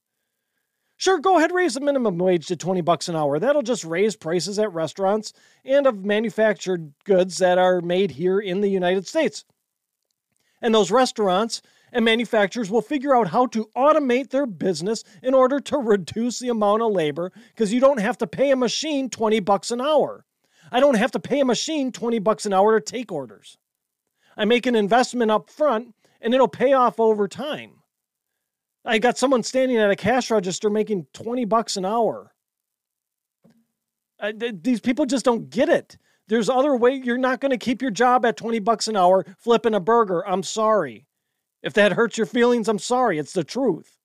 [0.97, 3.37] Sure go ahead raise the minimum wage to 20 bucks an hour.
[3.37, 5.33] That'll just raise prices at restaurants
[5.63, 9.45] and of manufactured goods that are made here in the united states.
[10.63, 15.59] And those restaurants and manufacturers will figure out how to automate their business in order
[15.59, 19.41] to reduce the amount of labor because you don't have to pay a machine 20
[19.41, 20.25] bucks an hour.
[20.71, 23.57] I don't have to pay a machine 20 bucks an hour to take orders.
[24.37, 27.71] I make an investment up front and it'll pay off over time.
[28.85, 32.33] I got someone standing at a cash register making 20 bucks an hour.
[34.21, 35.97] th- these people just don't get it.
[36.27, 39.25] There's other way you're not going to keep your job at 20 bucks an hour
[39.37, 40.25] flipping a burger.
[40.27, 41.07] I'm sorry.
[41.61, 43.17] If that hurts your feelings, I'm sorry.
[43.17, 43.98] It's the truth.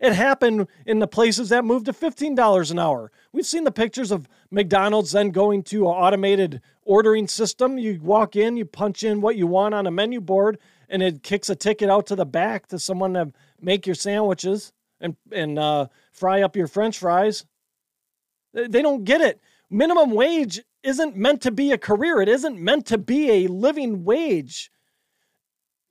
[0.00, 3.12] It happened in the places that moved to $15 an hour.
[3.32, 7.76] We've seen the pictures of McDonald's then going to an automated ordering system.
[7.76, 11.22] You walk in, you punch in what you want on a menu board, and it
[11.22, 14.72] kicks a ticket out to the back to someone to make your sandwiches
[15.02, 17.44] and, and uh, fry up your french fries.
[18.54, 19.38] They don't get it.
[19.68, 24.02] Minimum wage isn't meant to be a career, it isn't meant to be a living
[24.02, 24.72] wage.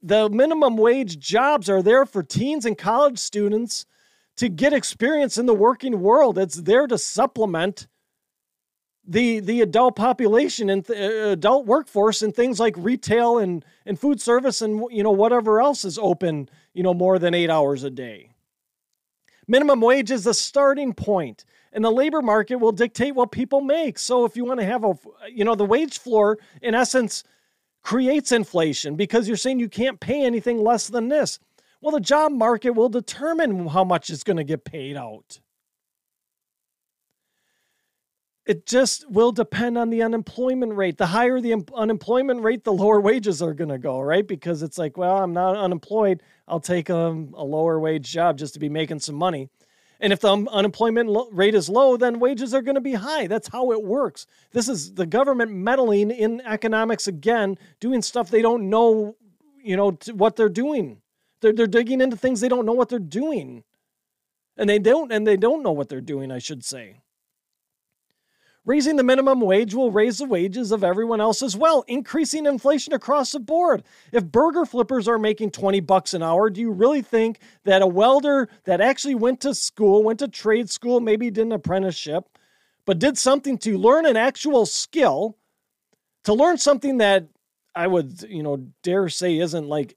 [0.02, 3.86] The minimum wage jobs are there for teens and college students
[4.40, 6.38] to get experience in the working world.
[6.38, 7.88] It's there to supplement
[9.06, 14.00] the the adult population and th- uh, adult workforce and things like retail and and
[14.00, 17.84] food service and you know whatever else is open you know more than 8 hours
[17.84, 18.32] a day.
[19.46, 24.00] Minimum wage is the starting point and the labor market will dictate what people make.
[24.00, 24.94] So if you want to have a,
[25.32, 27.24] you know, the wage floor in essence
[27.82, 31.40] creates inflation because you're saying you can't pay anything less than this.
[31.82, 35.40] Well, the job market will determine how much is going to get paid out.
[38.46, 40.98] It just will depend on the unemployment rate.
[40.98, 44.28] The higher the unemployment rate, the lower wages are going to go, right?
[44.28, 46.24] Because it's like, well, I'm not unemployed.
[46.48, 49.50] I'll take a, a lower wage job just to be making some money.
[50.00, 53.28] And if the um, unemployment rate is low, then wages are going to be high.
[53.28, 54.26] That's how it works.
[54.52, 59.16] This is the government meddling in economics again, doing stuff they don't know,
[59.62, 61.02] you know, what they're doing.
[61.42, 63.64] They're, they're digging into things they don't know what they're doing.
[64.58, 67.02] And they don't and they don't know what they're doing, I should say.
[68.66, 72.94] Raising the minimum wage will raise the wages of everyone else as well, increasing inflation
[72.94, 73.84] across the board.
[74.12, 77.88] If burger flippers are making 20 bucks an hour, do you really think that a
[77.88, 82.26] welder that actually went to school, went to trade school, maybe did an apprenticeship,
[82.86, 85.38] but did something to learn an actual skill,
[86.26, 87.28] to learn something that
[87.74, 89.96] I would, you know, dare say isn't like,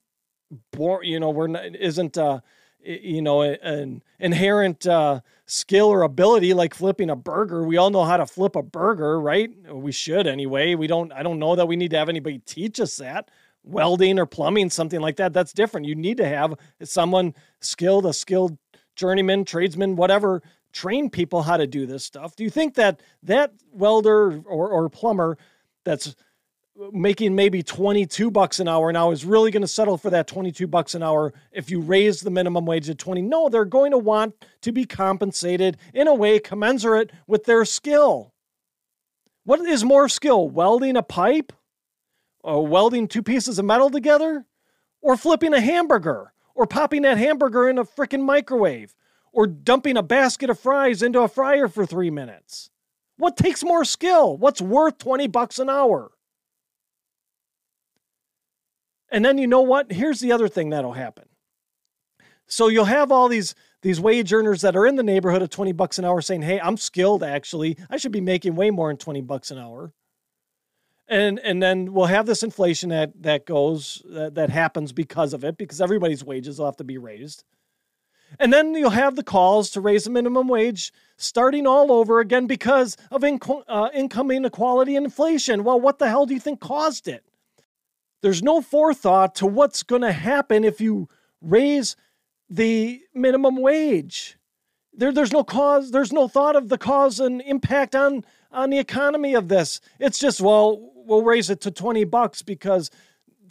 [1.02, 2.40] you know, we're not, isn't, uh,
[2.84, 7.64] you know, an inherent uh, skill or ability like flipping a burger.
[7.64, 9.50] We all know how to flip a burger, right?
[9.72, 10.74] We should anyway.
[10.74, 11.12] We don't.
[11.12, 13.30] I don't know that we need to have anybody teach us that.
[13.64, 15.32] Welding or plumbing, something like that.
[15.32, 15.86] That's different.
[15.86, 18.58] You need to have someone skilled, a skilled
[18.96, 20.42] journeyman, tradesman, whatever,
[20.72, 22.34] train people how to do this stuff.
[22.34, 25.38] Do you think that that welder or, or plumber
[25.84, 26.16] that's
[26.92, 30.66] making maybe 22 bucks an hour now is really going to settle for that 22
[30.66, 33.98] bucks an hour if you raise the minimum wage to 20 no they're going to
[33.98, 38.32] want to be compensated in a way commensurate with their skill.
[39.44, 41.52] What is more skill welding a pipe
[42.42, 44.46] or welding two pieces of metal together
[45.00, 48.94] or flipping a hamburger or popping that hamburger in a freaking microwave
[49.32, 52.70] or dumping a basket of fries into a fryer for 3 minutes?
[53.16, 54.36] What takes more skill?
[54.36, 56.12] What's worth 20 bucks an hour
[59.12, 59.92] and then you know what?
[59.92, 61.28] Here's the other thing that'll happen.
[62.46, 65.72] So you'll have all these these wage earners that are in the neighborhood of 20
[65.72, 67.76] bucks an hour saying, "Hey, I'm skilled actually.
[67.90, 69.92] I should be making way more than 20 bucks an hour."
[71.08, 75.44] And and then we'll have this inflation that that goes that, that happens because of
[75.44, 77.44] it because everybody's wages will have to be raised.
[78.38, 82.46] And then you'll have the calls to raise the minimum wage starting all over again
[82.46, 85.64] because of inco- uh, income inequality and inflation.
[85.64, 87.24] Well, what the hell do you think caused it?
[88.22, 91.08] There's no forethought to what's going to happen if you
[91.40, 91.96] raise
[92.48, 94.38] the minimum wage.
[94.94, 98.78] There, there's no cause, there's no thought of the cause and impact on, on the
[98.78, 99.80] economy of this.
[99.98, 102.90] It's just, well, we'll raise it to 20 bucks because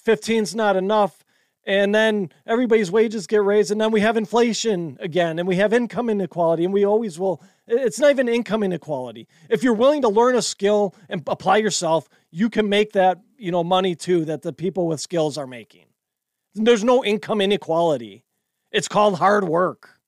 [0.05, 1.23] 15's not enough
[1.65, 5.73] and then everybody's wages get raised and then we have inflation again and we have
[5.73, 10.09] income inequality and we always will it's not even income inequality if you're willing to
[10.09, 14.41] learn a skill and apply yourself you can make that you know money too that
[14.41, 15.85] the people with skills are making.
[16.53, 18.23] There's no income inequality.
[18.71, 19.99] It's called hard work.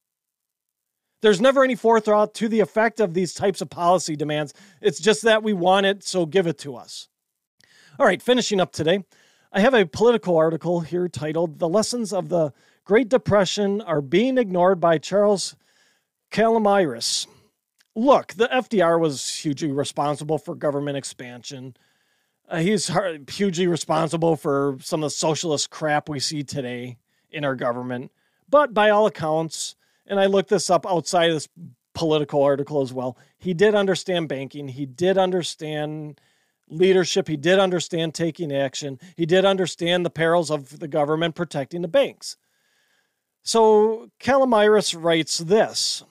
[1.21, 4.53] There's never any forethought to the effect of these types of policy demands.
[4.81, 7.07] It's just that we want it so give it to us.
[7.97, 9.03] All right finishing up today
[9.55, 12.53] I have a Politico article here titled The Lessons of the
[12.85, 15.55] Great Depression Are Being Ignored by Charles
[16.31, 17.27] Calomiris.
[17.95, 21.77] Look, the FDR was hugely responsible for government expansion.
[22.53, 22.91] Uh, he's
[23.31, 26.95] hugely responsible for some of the socialist crap we see today
[27.31, 28.11] in our government.
[28.47, 29.75] But by all accounts,
[30.05, 31.49] and I looked this up outside of this
[31.95, 34.67] Politico article as well, he did understand banking.
[34.67, 36.21] He did understand
[36.69, 37.27] leadership.
[37.27, 38.99] He did understand taking action.
[39.17, 42.37] He did understand the perils of the government protecting the banks.
[43.41, 46.03] So Calomiris writes this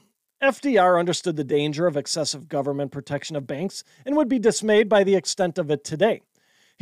[0.43, 5.05] FDR understood the danger of excessive government protection of banks and would be dismayed by
[5.05, 6.23] the extent of it today.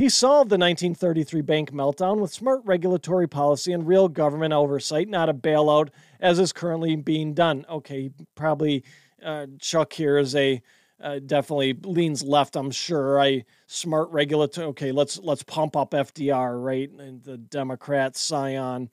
[0.01, 5.29] He solved the 1933 bank meltdown with smart regulatory policy and real government oversight, not
[5.29, 5.91] a bailout
[6.21, 7.67] as is currently being done.
[7.69, 8.83] Okay, probably
[9.23, 10.63] uh, Chuck here is a
[11.03, 12.57] uh, definitely leans left.
[12.57, 13.21] I'm sure.
[13.21, 14.69] I smart regulatory.
[14.69, 16.91] Okay, let's let's pump up FDR, right?
[16.93, 18.89] And the Democrats, Scion,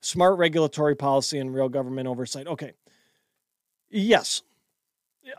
[0.00, 2.46] smart regulatory policy and real government oversight.
[2.46, 2.70] Okay,
[3.90, 4.42] yes,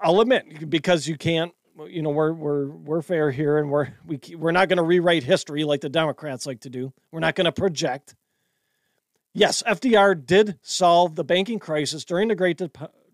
[0.01, 1.53] I'll admit because you can't.
[1.89, 5.23] You know, we're we're we're fair here, and we're we we're not going to rewrite
[5.23, 6.93] history like the Democrats like to do.
[7.11, 8.15] We're not going to project.
[9.33, 12.61] Yes, FDR did solve the banking crisis during the Great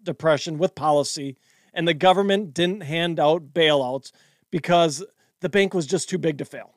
[0.04, 1.38] Depression with policy
[1.74, 4.12] and the government didn't hand out bailouts
[4.52, 5.04] because
[5.42, 6.76] the bank was just too big to fail.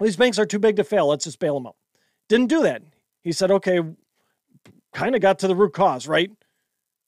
[0.00, 1.08] These banks are too big to fail.
[1.08, 1.76] Let's just bail them out.
[2.28, 2.82] Didn't do that.
[3.22, 3.80] He said, okay,
[4.92, 6.30] kind of got to the root cause, right?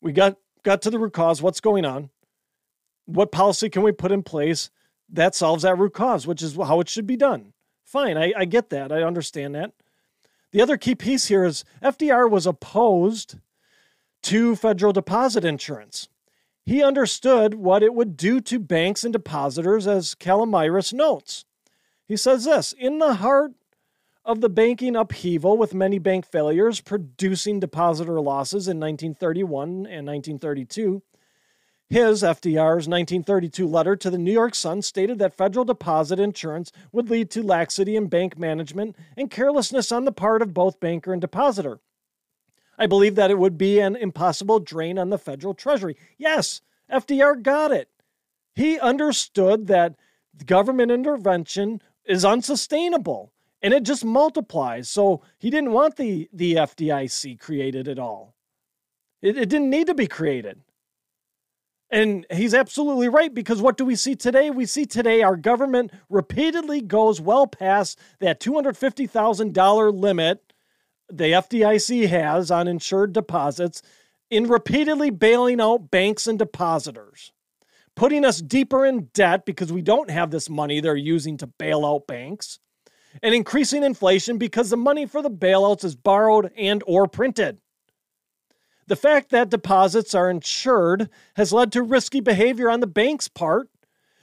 [0.00, 1.42] We got got to the root cause.
[1.42, 2.10] What's going on?
[3.06, 4.70] What policy can we put in place
[5.08, 7.52] that solves that root cause, which is how it should be done?
[7.84, 8.92] Fine, I, I get that.
[8.92, 9.72] I understand that.
[10.52, 13.36] The other key piece here is FDR was opposed
[14.24, 16.08] to federal deposit insurance.
[16.64, 21.44] He understood what it would do to banks and depositors, as Calomiris notes.
[22.08, 23.52] He says this In the heart
[24.24, 31.02] of the banking upheaval, with many bank failures producing depositor losses in 1931 and 1932,
[31.88, 37.08] his, FDR's 1932 letter to the New York Sun stated that federal deposit insurance would
[37.08, 41.20] lead to laxity in bank management and carelessness on the part of both banker and
[41.20, 41.78] depositor.
[42.76, 45.96] I believe that it would be an impossible drain on the federal treasury.
[46.18, 46.60] Yes,
[46.92, 47.88] FDR got it.
[48.54, 49.94] He understood that
[50.44, 53.32] government intervention is unsustainable
[53.62, 54.88] and it just multiplies.
[54.88, 58.34] So he didn't want the, the FDIC created at all.
[59.22, 60.60] It, it didn't need to be created.
[61.90, 64.50] And he's absolutely right because what do we see today?
[64.50, 70.52] We see today our government repeatedly goes well past that $250,000 limit
[71.08, 73.82] the FDIC has on insured deposits
[74.30, 77.32] in repeatedly bailing out banks and depositors,
[77.94, 81.86] putting us deeper in debt because we don't have this money they're using to bail
[81.86, 82.58] out banks,
[83.22, 87.58] and increasing inflation because the money for the bailouts is borrowed and or printed.
[88.86, 93.68] The fact that deposits are insured has led to risky behavior on the bank's part,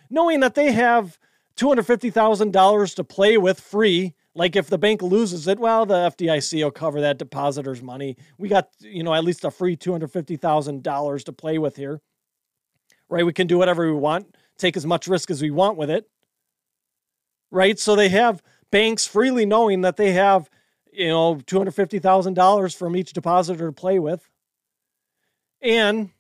[0.10, 1.18] knowing that they have
[1.58, 6.72] $250,000 to play with free like if the bank loses it, well, the FDIC will
[6.72, 8.18] cover that depositor's money.
[8.38, 12.02] We got, you know, at least a free $250,000 to play with here.
[13.10, 13.26] Right?
[13.26, 16.10] We can do whatever we want, take as much risk as we want with it.
[17.52, 17.78] Right?
[17.78, 18.42] So they have
[18.72, 20.50] banks freely knowing that they have,
[20.92, 24.28] you know, $250,000 from each depositor to play with.
[25.64, 26.12] And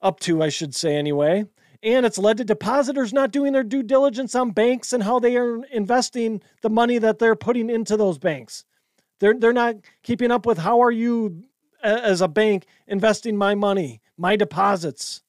[0.00, 1.46] up to, I should say anyway
[1.82, 5.36] and it's led to depositors not doing their due diligence on banks and how they
[5.36, 8.64] are investing the money that they're putting into those banks.
[9.18, 11.44] They're they're not keeping up with how are you
[11.82, 15.22] as a bank investing my money, my deposits,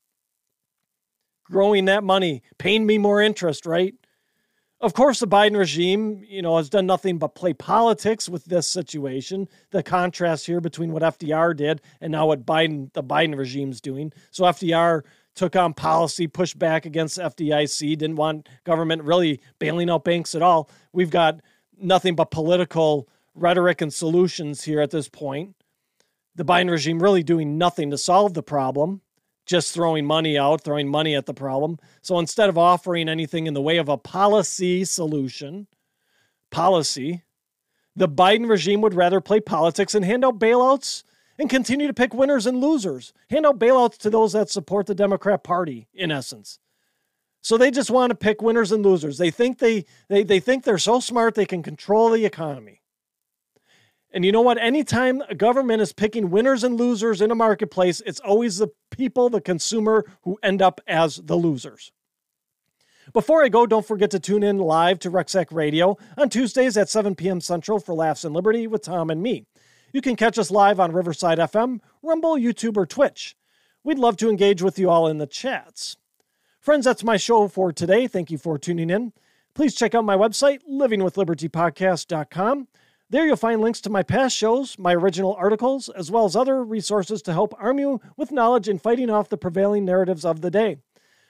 [1.46, 3.96] growing that money, paying me more interest, right?
[4.84, 8.68] Of course, the Biden regime, you know, has done nothing but play politics with this
[8.68, 9.48] situation.
[9.72, 14.12] The contrast here between what FDR did and now what Biden, the Biden regime's doing.
[14.30, 15.04] So FDR
[15.36, 20.42] took on policy, pushed back against FDIC, didn't want government really bailing out banks at
[20.42, 20.70] all.
[20.92, 21.40] We've got
[21.80, 25.56] nothing but political rhetoric and solutions here at this point.
[26.36, 29.00] The Biden regime really doing nothing to solve the problem
[29.46, 31.80] just throwing money out, throwing money at the problem.
[32.02, 35.68] So instead of offering anything in the way of a policy solution,
[36.50, 37.24] policy,
[37.96, 41.04] the Biden regime would rather play politics and hand out bailouts
[41.38, 44.96] and continue to pick winners and losers, hand out bailouts to those that support the
[44.96, 46.60] Democrat Party, in essence.
[47.42, 49.18] So they just want to pick winners and losers.
[49.18, 52.83] They think they, they, they think they're so smart they can control the economy.
[54.14, 54.60] And you know what?
[54.60, 59.30] Anytime a government is picking winners and losers in a marketplace, it's always the people,
[59.30, 61.92] the consumer, who end up as the losers.
[63.12, 66.90] Before I go, don't forget to tune in live to Rucksack Radio on Tuesdays at
[66.90, 67.42] 7 p.m.
[67.42, 69.46] Central for Laughs and Liberty with Tom and me.
[69.92, 73.36] You can catch us live on Riverside FM, Rumble, YouTube, or Twitch.
[73.84, 75.98] We'd love to engage with you all in the chats.
[76.60, 78.08] Friends, that's my show for today.
[78.08, 79.12] Thank you for tuning in.
[79.54, 82.68] Please check out my website, livingwithlibertypodcast.com.
[83.14, 86.64] There you'll find links to my past shows, my original articles, as well as other
[86.64, 90.50] resources to help arm you with knowledge in fighting off the prevailing narratives of the
[90.50, 90.78] day.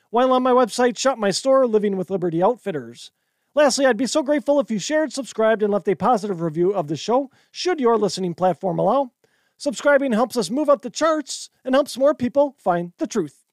[0.09, 3.11] While on my website, shop my store, Living with Liberty Outfitters.
[3.53, 6.87] Lastly, I'd be so grateful if you shared, subscribed, and left a positive review of
[6.87, 9.11] the show, should your listening platform allow.
[9.57, 13.43] Subscribing helps us move up the charts and helps more people find the truth.